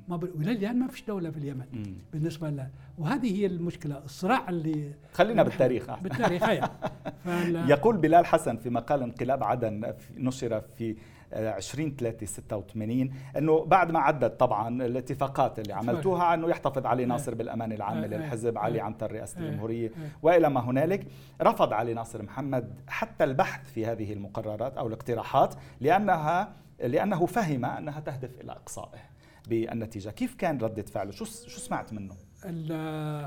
ما 0.08 0.16
ب... 0.16 0.22
وإلى 0.22 0.52
الآن 0.52 0.78
ما 0.78 0.88
فيش 0.88 1.04
دولة 1.04 1.30
في 1.30 1.36
اليمن 1.36 1.66
مم. 1.72 1.94
بالنسبة 2.12 2.50
لها 2.50 2.70
وهذه 2.98 3.40
هي 3.40 3.46
المشكلة 3.46 3.98
الصراع 4.04 4.48
اللي 4.48 4.92
خلينا 5.12 5.42
بالتاريخ 5.42 5.90
أحسن. 5.90 6.02
بالتاريخ 6.02 6.42
هي 6.42 6.70
فال... 7.24 7.70
يقول 7.70 7.96
بلال 7.96 8.26
حسن 8.26 8.56
في 8.56 8.70
مقال 8.70 9.02
انقلاب 9.02 9.44
عدن 9.44 9.94
نشر 10.16 10.60
في 10.60 10.96
آه، 11.32 11.50
20 11.50 11.96
3 11.96 12.26
86 12.26 13.10
إنه 13.36 13.64
بعد 13.64 13.90
ما 13.90 13.98
عدت 13.98 14.40
طبعا 14.40 14.82
الاتفاقات 14.84 15.58
اللي 15.58 15.72
عملتوها 15.72 16.34
إنه 16.34 16.48
يحتفظ 16.48 16.86
علي 16.86 17.04
ناصر 17.04 17.34
بالأمان 17.34 17.72
العام 17.72 18.04
للحزب 18.04 18.58
علي 18.58 18.80
عنتر 18.80 19.12
رئاسة 19.12 19.40
الجمهورية. 19.40 19.90
وإلى 20.22 20.50
ما 20.50 20.60
هنالك 20.60 21.06
رفض 21.42 21.72
علي 21.72 21.94
ناصر 21.94 22.22
محمد 22.22 22.74
حتى 22.88 23.24
البحث 23.24 23.70
في 23.70 23.86
هذه 23.86 24.12
المقررات 24.12 24.76
أو 24.76 24.86
الاقتراحات 24.86 25.54
لانها 25.80 26.52
لأنه 26.80 27.26
فهم 27.26 27.64
أنها 27.64 28.00
تهدف 28.00 28.40
إلى 28.40 28.52
إقصائه 28.52 29.15
بالنتيجة 29.46 30.10
كيف 30.10 30.34
كان 30.34 30.58
ردة 30.58 30.82
فعله 30.82 31.10
شو 31.10 31.24
شو 31.24 31.60
سمعت 31.60 31.92
منه 31.92 32.14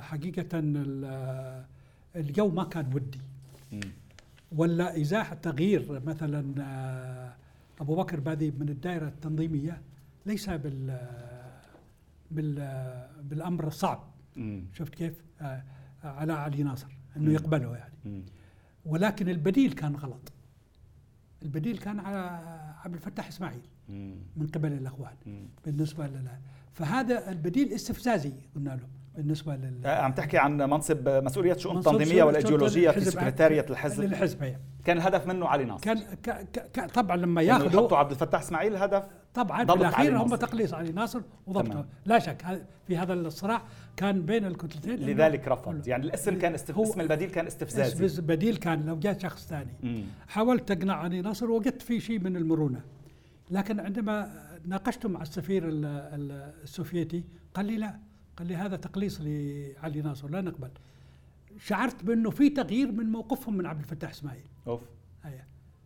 حقيقة 0.01 0.47
ال- 0.53 1.65
الجو 2.15 2.49
ما 2.49 2.63
كان 2.63 2.93
ودي. 2.93 3.19
ولا 4.51 5.01
إزاحة 5.01 5.35
تغيير 5.35 6.01
مثلا 6.05 6.53
آه، 6.63 7.33
أبو 7.81 7.95
بكر 7.95 8.19
بادي 8.19 8.51
من 8.51 8.69
الدائرة 8.69 9.07
التنظيمية 9.07 9.81
ليس 10.25 10.49
بال 10.49 10.99
بال 12.31 12.55
بالأمر 13.23 13.67
الصعب 13.67 14.03
مم. 14.35 14.63
شفت 14.73 14.95
كيف 14.95 15.13
آه، 15.41 15.63
على 16.03 16.33
علي 16.33 16.63
ناصر. 16.63 16.87
إنه 17.17 17.33
يقبله 17.33 17.75
يعني. 17.77 18.23
ولكن 18.85 19.29
البديل 19.29 19.73
كان 19.73 19.95
غلط 19.95 20.31
البديل 21.43 21.77
كان 21.77 21.99
على 21.99 22.39
عبد 22.85 22.93
الفتاح 22.93 23.27
إسماعيل. 23.27 23.61
من 24.35 24.47
قبل 24.47 24.71
الأخوان. 24.73 25.15
بالنسبة 25.65 26.07
لنا 26.07 26.41
فهذا 26.73 27.31
البديل 27.31 27.73
استفزازي 27.73 28.33
قلنا 28.55 28.69
له 28.69 28.87
بالنسبة 29.17 29.55
لل 29.55 29.85
آه، 29.85 30.01
عم 30.01 30.11
تحكي 30.11 30.37
عن 30.37 30.57
منصب 30.57 31.09
مسؤوليه 31.09 31.53
شؤون 31.53 31.83
والإيديولوجية 31.87 32.91
في 32.91 33.01
سكرتارية 33.01 33.65
الحزب 33.69 34.03
للحزب 34.03 34.43
هي. 34.43 34.55
كان 34.85 34.97
الهدف 34.97 35.27
منه 35.27 35.47
علي 35.47 35.63
ناصر 35.65 35.83
كان 35.83 35.97
ك 35.99 36.29
ك 36.29 36.59
ك 36.79 36.91
طبعا 36.91 37.17
لما 37.17 37.41
ياخذوا 37.41 37.67
يحطوا 37.81 37.97
عبد 37.97 38.11
الفتاح 38.11 38.41
إسماعيل 38.41 38.75
هدف 38.75 39.03
طبعا 39.33 39.57
في 39.59 39.65
ضبط 39.65 39.77
علي 39.83 39.87
الاخير 40.09 40.17
هم. 40.17 40.35
تقليص 40.35 40.73
علي 40.73 40.91
ناصر 40.91 41.21
وضبطه. 41.47 41.85
لا 42.05 42.19
شك 42.19 42.45
في 42.87 42.97
هذا 42.97 43.13
الصراع 43.13 43.61
كان 43.97 44.21
بين 44.25 44.45
الكتلتين 44.45 44.95
لذلك 44.95 45.47
رفض. 45.47 45.87
يعني 45.87 46.03
الاسم 46.05 46.37
كان 46.39 46.53
استف... 46.53 46.79
اسم 46.79 47.01
البديل 47.01 47.29
كان 47.29 47.47
استفزازي 47.47 48.03
بس 48.05 48.19
بديل 48.19 48.57
كان 48.57 48.85
لو 48.85 48.99
جاء 48.99 49.17
شخص 49.19 49.47
ثاني. 49.47 50.05
حاولت 50.27 50.71
اقنع 50.71 50.93
علي 50.95 51.21
ناصر 51.21 51.51
وجدت 51.51 51.81
في 51.81 51.99
شيء 51.99 52.19
من 52.19 52.35
المرونة 52.37 52.81
لكن 53.51 53.79
عندما 53.79 54.29
ناقشته 54.65 55.09
مع 55.09 55.21
السفير 55.21 55.67
ال- 55.67 55.85
ال- 55.85 56.53
السوفيتي 56.63 57.23
قال 57.53 57.65
لي 57.65 57.77
لا 57.77 57.95
قال 58.39 58.47
لي 58.47 58.55
هذا 58.55 58.75
تقليص 58.75 59.21
لعلي 59.21 60.01
ناصر 60.01 60.29
لا 60.29 60.41
نقبل. 60.41 60.69
شعرت 61.57 62.03
بأنه 62.03 62.29
في 62.29 62.49
تغيير 62.49 62.91
من 62.91 63.05
موقفهم 63.05 63.57
من 63.57 63.65
عبد 63.65 63.79
الفتاح 63.79 64.09
إسماعيل. 64.09 64.43
أوف. 64.67 64.81
هيا 65.23 65.43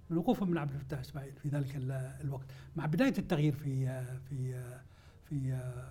من 0.10 0.18
وقوفهم 0.18 0.52
من 0.52 0.58
عبد 0.58 0.74
الفتاح 0.74 1.00
إسماعيل 1.00 1.34
في 1.44 1.50
ذلك 1.50 1.76
ال- 1.76 1.92
الوقت. 2.24 2.46
مع 2.76 2.86
بداية 2.86 3.14
التغيير 3.18 3.54
في 3.54 3.86
في 4.30 4.64
في 5.30 5.36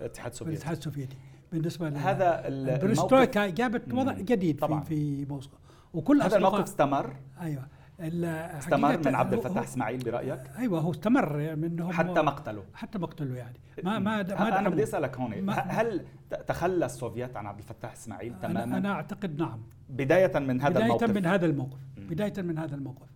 الاتحاد 0.01 0.33
في 0.33 0.35
السوفيتي. 0.35 0.51
الاتحاد 0.57 0.77
السوفيتي. 0.77 1.16
بالنسبة 1.53 1.88
لل- 1.90 1.96
هذا 1.96 2.48
ال- 2.48 2.55
الموقف. 2.68 2.83
البرستويكا 2.83 3.46
جابت. 3.48 3.94
وضع 3.94 4.12
جديد 4.12 4.59
طبعاً. 4.59 4.81
في 4.81 5.25
في 5.25 5.33
موسكو. 5.33 5.57
وكل 5.94 6.22
هذا 6.22 6.37
الموقف 6.37 6.62
استمر. 6.62 7.16
أيوه. 7.40 7.66
استمر 8.03 8.99
من 9.07 9.15
عبد 9.15 9.33
الفتاح 9.33 9.62
إسماعيل 9.62 10.05
برأيك؟ 10.05 10.41
أيوه 10.59 10.81
هو 10.81 10.91
استمر 10.91 11.57
منهم 11.57 11.93
حتى 11.93 12.23
مقتله. 12.23 12.65
حتى 12.75 12.99
مقتله 12.99 13.37
يعني. 13.37 13.59
ما 13.85 13.99
ما 13.99 14.23
ما 14.23 14.59
أنا. 14.59 14.69
بدي 14.69 14.83
أسألك 14.83 15.17
هون 15.17 15.51
هل 15.51 16.05
تخلى 16.47 16.87
السوفيات 16.87 17.37
عن 17.37 17.47
عبد 17.47 17.59
الفتاح 17.59 17.93
إسماعيل 17.93 18.33
أنا, 18.33 18.49
تماما؟ 18.49 18.79
أنا 18.79 18.93
أعتقد 18.93 19.38
نعم. 19.41 19.62
بداية 19.88 20.38
من 20.38 20.61
هذا 20.61 20.71
بداية 20.71 20.85
الموقف. 20.85 21.11
من 21.11 21.27
هذا 21.27 21.47
الموقف. 21.47 21.79
بداية 21.99 22.43
من 22.43 22.59
هذا 22.59 22.75
الموقف. 22.75 23.09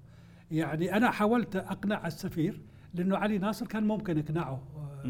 يعني 0.50 0.96
أنا 0.96 1.10
حاولت 1.10 1.56
أقنع 1.56 2.06
السفير 2.06 2.60
لأنه 2.96 3.16
علي 3.16 3.38
ناصر 3.38 3.66
كان 3.66 3.84
ممكن 3.86 4.18
إقناعه 4.18 4.62
آه،. 4.76 5.02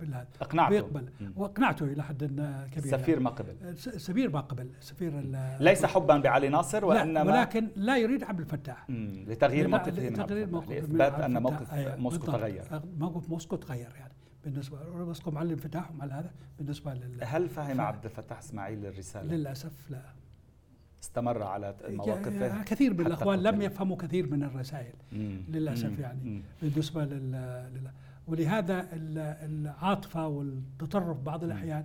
بالهذا. 0.00 0.26
اقنعته. 0.40 0.70
بيقبل. 0.70 1.08
مم. 1.20 1.32
وأقنعته 1.36 1.84
إلى 1.84 2.02
حد 2.02 2.24
كبير. 2.24 2.94
السفير 2.94 3.20
ما 3.20 3.30
قبل. 3.30 3.56
الس- 3.62 3.88
السفير 3.88 4.30
ما 4.30 4.40
قبل. 4.40 4.68
السفير 4.80 5.18
ال- 5.18 5.56
ليس 5.64 5.84
حبا 5.86 6.16
بعلي 6.18 6.48
ناصر 6.48 6.84
وإنما 6.84 7.30
لا 7.30 7.48
لا 7.76 7.98
يريد 7.98 8.24
عبد 8.24 8.40
الفتاح. 8.40 8.90
لتغيير 8.90 9.68
موقفه 9.68 9.90
لتغيير 9.90 10.08
الفتاح، 10.10 10.48
موقف 10.52 10.70
من 10.90 10.96
لاثبات 10.98 11.20
أن. 11.20 11.42
موقف 11.42 11.72
أيوة، 11.74 11.96
موسكو. 11.96 12.26
تغير. 12.26 12.64
موقف 12.98 13.30
موسكو 13.30 13.56
تغير 13.56 13.88
يعني. 13.98 14.12
بالنسبة 14.44 14.78
موسكو 15.04 15.30
مع 15.30 15.42
الانفتاح 15.42 15.90
ومع 15.90 16.04
هذا. 16.04 16.30
بالنسبة 16.58 16.94
لل... 16.94 17.18
هل 17.24 17.48
فهم 17.48 17.80
عبد 17.80 18.04
الفتاح 18.04 18.38
إسماعيل 18.38 18.86
الرسالة؟ 18.86 19.34
للأسف 19.34 19.90
لا. 19.90 20.02
استمر 21.02 21.42
على 21.42 21.74
مواقفه 21.88 22.62
كثير 22.62 22.90
من 22.94 22.98
حتى 23.00 23.06
الأخوان 23.08 23.38
لم. 23.42 23.62
يفهموا 23.62 23.96
كثير 23.96 24.30
من 24.30 24.42
الرسائل 24.44 24.92
مم. 25.12 25.40
للأسف 25.48 25.84
مم. 25.90 25.96
يعني. 26.00 26.20
مم. 26.24 26.42
بالنسبة 26.62 27.04
لل... 27.04 27.90
ولهذا 28.28 28.80
ال- 28.92 29.18
العاطفة 29.50 30.26
والتطرف 30.28 31.16
بعض 31.20 31.44
الأحيان 31.44 31.84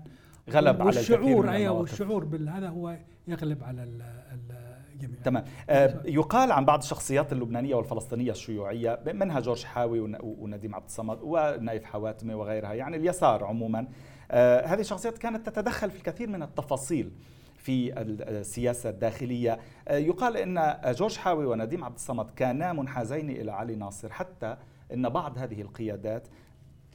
غلب 0.49 0.81
على 0.81 0.99
أيوة 0.99 1.15
المواقف. 1.55 1.79
والشعور 1.79 2.25
بالهذا 2.25 2.69
هو 2.69 2.97
يغلب 3.27 3.63
على 3.63 3.83
ال- 3.83 4.01
ال- 4.01 4.77
الجميع 4.93 5.19
تمام 5.23 5.43
آه، 5.69 6.01
يقال 6.05 6.51
عن 6.51 6.65
بعض 6.65 6.79
الشخصيات 6.79 7.33
اللبنانية 7.33 7.75
والفلسطينية 7.75 8.31
الشيوعية 8.31 8.99
منها 9.13 9.39
جورج 9.39 9.63
حاوي 9.63 9.99
ون- 9.99 10.17
ونديم 10.21 10.75
عبد 10.75 10.85
الصمد 10.85 11.17
ونايف 11.21 11.83
حواتمه 11.85 12.35
وغيرها 12.35 12.73
يعني 12.73 12.97
اليسار 12.97 13.43
عموما 13.43 13.87
آه، 14.31 14.65
هذه 14.65 14.79
الشخصيات 14.79 15.17
كانت 15.17 15.49
تتدخل 15.49 15.91
في 15.91 15.97
الكثير 15.97 16.29
من 16.29 16.43
التفاصيل 16.43 17.11
في 17.67 18.01
السياسة 18.01 18.89
الداخلية 18.89 19.59
آه، 19.87 19.97
يقال 19.97 20.37
أن 20.37 20.77
جورج 20.93 21.15
حاوي 21.15 21.45
ونديم 21.45 21.83
عبد 21.83 21.95
الصمد 21.95 22.29
كانا 22.31 22.73
منحازين 22.73 23.29
إلى 23.29 23.51
علي 23.51 23.75
ناصر 23.75 24.11
حتى 24.11 24.57
أن 24.93 25.09
بعض 25.09 25.37
هذه 25.37 25.61
القيادات 25.61 26.27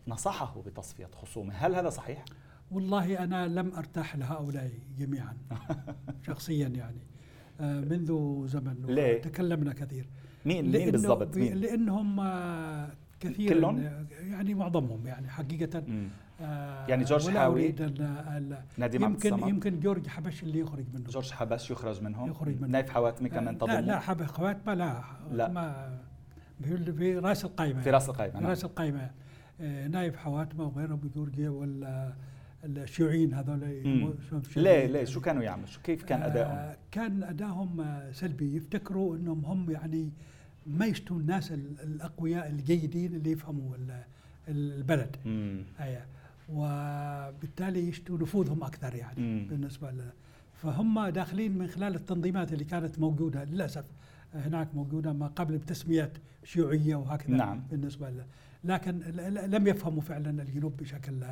نصحه 0.08 0.62
بتصفية 0.66 1.06
خصومه 1.06 1.54
هل 1.54 1.74
هذا 1.74 1.88
صحيح؟ 1.88 2.24
والله 2.70 3.24
أنا 3.24 3.48
لم 3.48 3.74
أرتاح 3.74 4.16
لهؤلاء 4.16 4.70
جميعا 4.98 5.36
شخصيا 6.26 6.68
يعني 6.68 7.06
آه، 7.60 7.80
منذ 7.80 8.42
زمن؟ 8.46 9.20
تكلمنا 9.22 9.72
كثير 9.72 10.08
مين 10.44 10.72
مين 10.72 10.90
بالضبط 10.90 11.36
مين؟ 11.36 11.54
لأنهم 11.54 12.20
آه، 13.26 13.28
كثيرا 13.28 13.54
كلهم؟ 13.54 14.06
يعني 14.30 14.54
معظمهم 14.54 15.06
يعني 15.06 15.28
حقيقة 15.28 15.82
مم. 15.88 16.08
آه، 16.40 16.86
يعني 16.86 17.04
جورج 17.04 17.30
حاوي، 17.30 17.68
نديم 18.78 19.04
عبد 19.04 19.24
يمكن 19.24 19.48
يمكن 19.48 19.80
جورج 19.80 20.06
حبش 20.06 20.42
اللي 20.42 20.58
يخرج 20.58 20.84
منه 20.94 21.04
جورج 21.04 21.30
حبش 21.30 21.70
يخرج 21.70 22.02
منهم 22.02 22.30
يخرج 22.30 22.56
منهم. 22.56 22.70
نايف 22.70 22.90
حواتمي 22.90 23.28
كمان 23.28 23.54
لا 23.54 23.58
تضمه 23.58 23.80
لا 23.80 23.98
حب 23.98 24.24
خوات 24.24 24.66
ما 24.66 24.74
لا 24.74 25.02
لا. 25.32 25.48
ما 25.48 25.98
في 26.62 26.92
في 26.92 27.18
راس 27.18 27.44
القائمه 27.44 27.80
في 27.80 27.90
راس 27.90 28.08
القائمة 28.08 28.32
في 28.32 28.40
نعم. 28.40 28.50
راس 28.50 28.64
القائمه 28.64 29.10
آه، 29.60 29.88
نايف 29.88 30.16
حواتمه 30.16 30.64
وغيرهم 30.64 30.96
بجورجيا 30.96 31.48
ولا 31.48 32.12
الشيوعيين 32.64 33.34
هذول 33.34 33.60
ليه 34.56 34.86
ليه 34.86 35.04
شو 35.04 35.20
كانوا 35.20 35.42
يعملوا؟ 35.42 35.66
شو 35.66 35.80
كيف 35.80 36.04
كان 36.04 36.22
أدائهم؟ 36.22 36.50
آه، 36.50 36.76
كان 36.90 37.22
أدائهم 37.22 37.80
آه، 37.80 38.12
سلبي 38.12 38.56
يفتكروا 38.56 39.16
إنهم 39.16 39.44
هم 39.44 39.70
يعني 39.70 40.12
ما 40.66 40.86
يشتوا 40.86 41.16
الناس 41.20 41.52
ال- 41.52 41.80
الأقوياء 41.82 42.48
الجيدين 42.50 43.14
اللي 43.14 43.30
يفهموا 43.30 43.76
ال- 43.76 44.04
البلد. 44.48 45.16
أيه. 45.80 46.06
وبالتالي 46.48 47.88
يشتوا 47.88 48.18
نفوذهم 48.18 48.64
أكثر 48.64 48.94
يعني 48.94 49.20
مم. 49.20 49.46
بالنسبة 49.50 49.90
ل 49.90 50.02
فهم 50.54 51.08
داخلين 51.08 51.58
من 51.58 51.66
خلال 51.68 51.94
التنظيمات 51.94 52.52
اللي 52.52 52.64
كانت 52.64 52.98
موجودة 52.98 53.44
للأسف 53.44 53.84
هناك 54.34 54.74
موجودة 54.74 55.12
ما 55.12 55.26
قبل 55.26 55.58
بتسميات 55.58 56.12
شيوعية 56.44 56.96
وهكذا 56.96 57.36
نعم. 57.36 57.62
بالنسبة 57.70 58.10
ل... 58.10 58.24
لكن 58.64 58.98
لم 59.50 59.66
يفهموا 59.66 60.02
فعلا 60.02 60.42
الجنوب 60.42 60.76
بشكل 60.76 61.24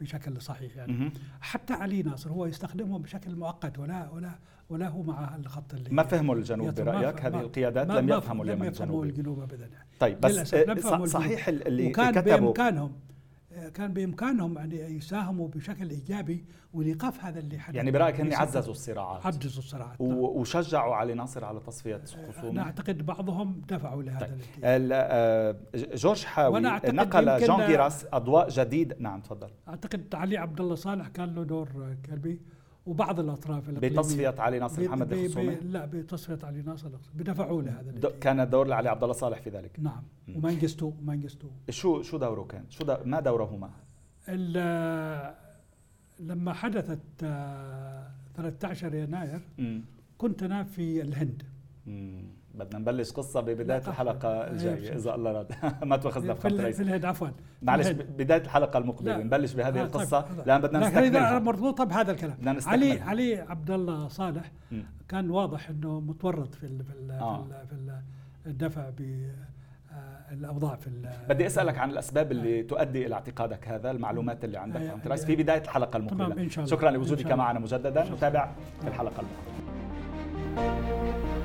بشكل 0.00 0.42
صحيح 0.42 0.76
يعني. 0.76 1.12
حتى 1.40 1.72
علي 1.72 2.02
ناصر 2.02 2.30
هو 2.30 2.46
يستخدمهم 2.46 3.02
بشكل 3.02 3.36
مؤقت 3.36 3.78
ولا 3.78 4.10
ولا 4.10 4.30
ولا 4.70 4.88
هو 4.88 5.02
مع 5.02 5.36
الخط 5.36 5.74
اللي 5.74 5.90
ما 5.90 6.02
فهموا 6.02 6.34
الجنوب 6.34 6.74
برأيك؟ 6.74 7.20
هذه 7.20 7.40
القيادات 7.40 7.88
لم 7.90 8.08
يفهموا 8.08 8.44
لم 8.44 8.50
اليمن 8.50 8.66
يفهموا 8.66 9.04
الجنوبي. 9.04 9.08
الجنوب 9.08 9.40
ابدا 9.40 9.66
يعني. 9.66 9.86
طيب 10.00 10.20
بس 10.20 10.54
لم 10.54 10.70
آه، 10.70 10.72
يفهموا 10.78 11.06
صحيح 11.06 11.48
ال- 11.48 11.66
اللي 11.66 11.86
وكان 11.88 12.10
كتبوا 12.10 12.36
بإمكانهم 12.36 12.92
كان 13.74 13.92
بإمكانهم 13.92 14.58
أن 14.58 14.72
يساهموا 14.72 15.48
بشكل 15.48 15.90
إيجابي 15.90 16.44
والايقاف 16.72 17.24
هذا 17.24 17.38
اللي 17.40 17.58
حدث. 17.58 17.76
يعني 17.76 17.90
برأيك 17.90 18.14
في 18.16 18.34
عززوا 18.34 18.72
الصراعات. 18.72 19.26
عززوا 19.26 19.58
الصراعات. 19.62 20.00
و- 20.00 20.40
وشجعوا 20.40 20.94
علي 20.94 21.14
ناصر 21.14 21.44
على 21.44 21.60
تصفية 21.60 21.96
أنا 21.96 22.32
خصومه 22.32 22.62
أعتقد 22.62 23.06
بعضهم 23.06 23.62
دفعوا 23.68 24.02
لهذا 24.02 24.26
طيب. 24.26 24.38
آه، 24.92 25.56
جورج 25.94 26.24
حاوي 26.24 26.60
نقل 26.60 27.46
جون 27.46 27.66
جيراس 27.66 28.06
أضواء 28.12 28.48
جديد 28.48 28.94
نعم 28.98 29.20
تفضل. 29.20 29.48
أعتقد 29.68 30.14
علي 30.14 30.36
عبد 30.36 30.60
الله 30.60 30.74
صالح 30.74 31.08
كان 31.08 31.34
له 31.34 31.42
دور 31.44 31.96
كلبي. 32.06 32.40
وبعض 32.86 33.20
الأطراف 33.20 33.68
الإقليمية. 33.68 33.98
بتصفية 34.00 34.34
علي 34.38 34.58
ناصر 34.58 34.82
محمد 34.84 35.12
الخصومي 35.12 35.54
لا 35.54 35.84
بتصفية 35.84 36.38
علي 36.42 36.62
ناصر 36.62 36.86
الخصومي 36.88 37.14
بدفعوا 37.18 37.62
له 37.62 37.70
هذا 37.72 37.82
د- 37.82 37.88
الاتجاه. 37.88 38.18
كان 38.20 38.40
الدور 38.40 38.66
لعلي 38.66 38.88
عبد 38.88 39.02
الله 39.02 39.14
صالح 39.14 39.40
في 39.40 39.50
ذلك. 39.50 39.80
نعم. 39.80 40.02
ومانجستو 40.36 40.92
مانجستو 41.04 41.48
شو 41.70 42.02
شو 42.02 42.16
دوره 42.18 42.44
كان؟ 42.44 42.64
شو 42.70 42.84
دو 42.84 42.96
ما 43.04 43.20
دورهما؟ 43.20 43.70
لما 46.20 46.52
حدثت 46.52 47.00
آه، 47.22 48.10
13 48.36 48.94
يناير 48.94 49.40
مم. 49.58 49.82
كنت 50.18 50.42
أنا 50.42 50.64
في 50.64 51.00
الهند. 51.02 51.42
مم. 51.86 52.24
بدنا 52.56 52.78
نبلش 52.78 53.12
قصة 53.12 53.40
ببداية 53.40 53.82
الحلقة 53.88 54.28
الجاية 54.28 54.94
إذا 54.96 55.14
الله 55.14 55.32
راد 55.32 55.52
ما 55.84 55.96
تواخذنا 55.96 56.34
في, 56.34 56.48
بخط 56.48 56.74
في 56.76 56.82
الهند 56.82 57.04
عفوا 57.04 57.28
معلش. 57.62 57.88
ب- 57.88 58.16
بداية 58.16 58.40
الحلقة 58.42 58.78
المقبلة. 58.78 59.16
نبلش 59.16 59.52
بهذه 59.52 59.80
آه، 59.80 59.84
القصة 59.84 60.20
طيب. 60.20 60.46
لأن 60.46 60.60
بدنا 60.60 60.78
نستكملها 60.78 61.38
مربوطة 61.38 61.84
بهذا 61.84 62.12
الكلام 62.12 62.34
بدنا 62.34 62.50
علي 62.50 62.58
نستكملها 62.58 63.04
علي 63.10 63.40
عبد 63.40 63.70
الله 63.70 64.08
صالح 64.08 64.52
مم. 64.72 64.84
كان 65.08 65.30
واضح 65.30 65.68
إنه 65.70 66.00
متورط 66.00 66.54
في 66.54 66.66
ال 66.66 66.84
في 66.84 66.90
ال 66.92 67.10
آه. 67.10 67.42
في, 67.42 67.48
ال 67.50 67.66
في 67.66 67.72
ال 67.74 68.00
الدفع 68.46 68.90
بالاوضاع 70.30 70.76
في 70.76 70.90
بدي 71.28 71.46
أسألك 71.46 71.78
عن 71.78 71.90
الأسباب 71.90 72.32
اللي 72.32 72.62
تؤدي 72.62 73.06
إلى 73.06 73.14
اعتقادك 73.14 73.68
هذا 73.68 73.90
المعلومات 73.90 74.44
اللي 74.44 74.58
عندك 74.58 74.80
عن 74.80 75.00
رئيس 75.06 75.22
أي- 75.22 75.26
في 75.26 75.36
بداية 75.36 75.62
الحلقة 75.62 75.98
تمام، 75.98 76.08
المقبله 76.20 76.42
إن 76.44 76.50
شاء 76.50 76.64
الله. 76.64 76.76
شكرا 76.76 76.90
لوجودك. 76.90 77.32
معنا 77.32 77.58
مجددا. 77.58 78.04
نتابع 78.14 78.48
في 78.80 78.88
الحلقة 78.88 79.20
المقبلة 79.20 81.35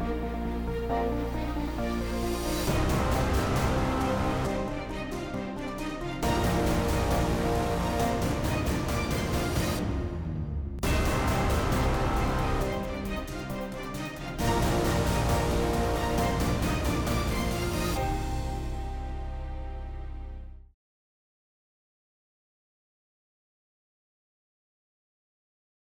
thank 0.91 1.35
you 1.37 1.50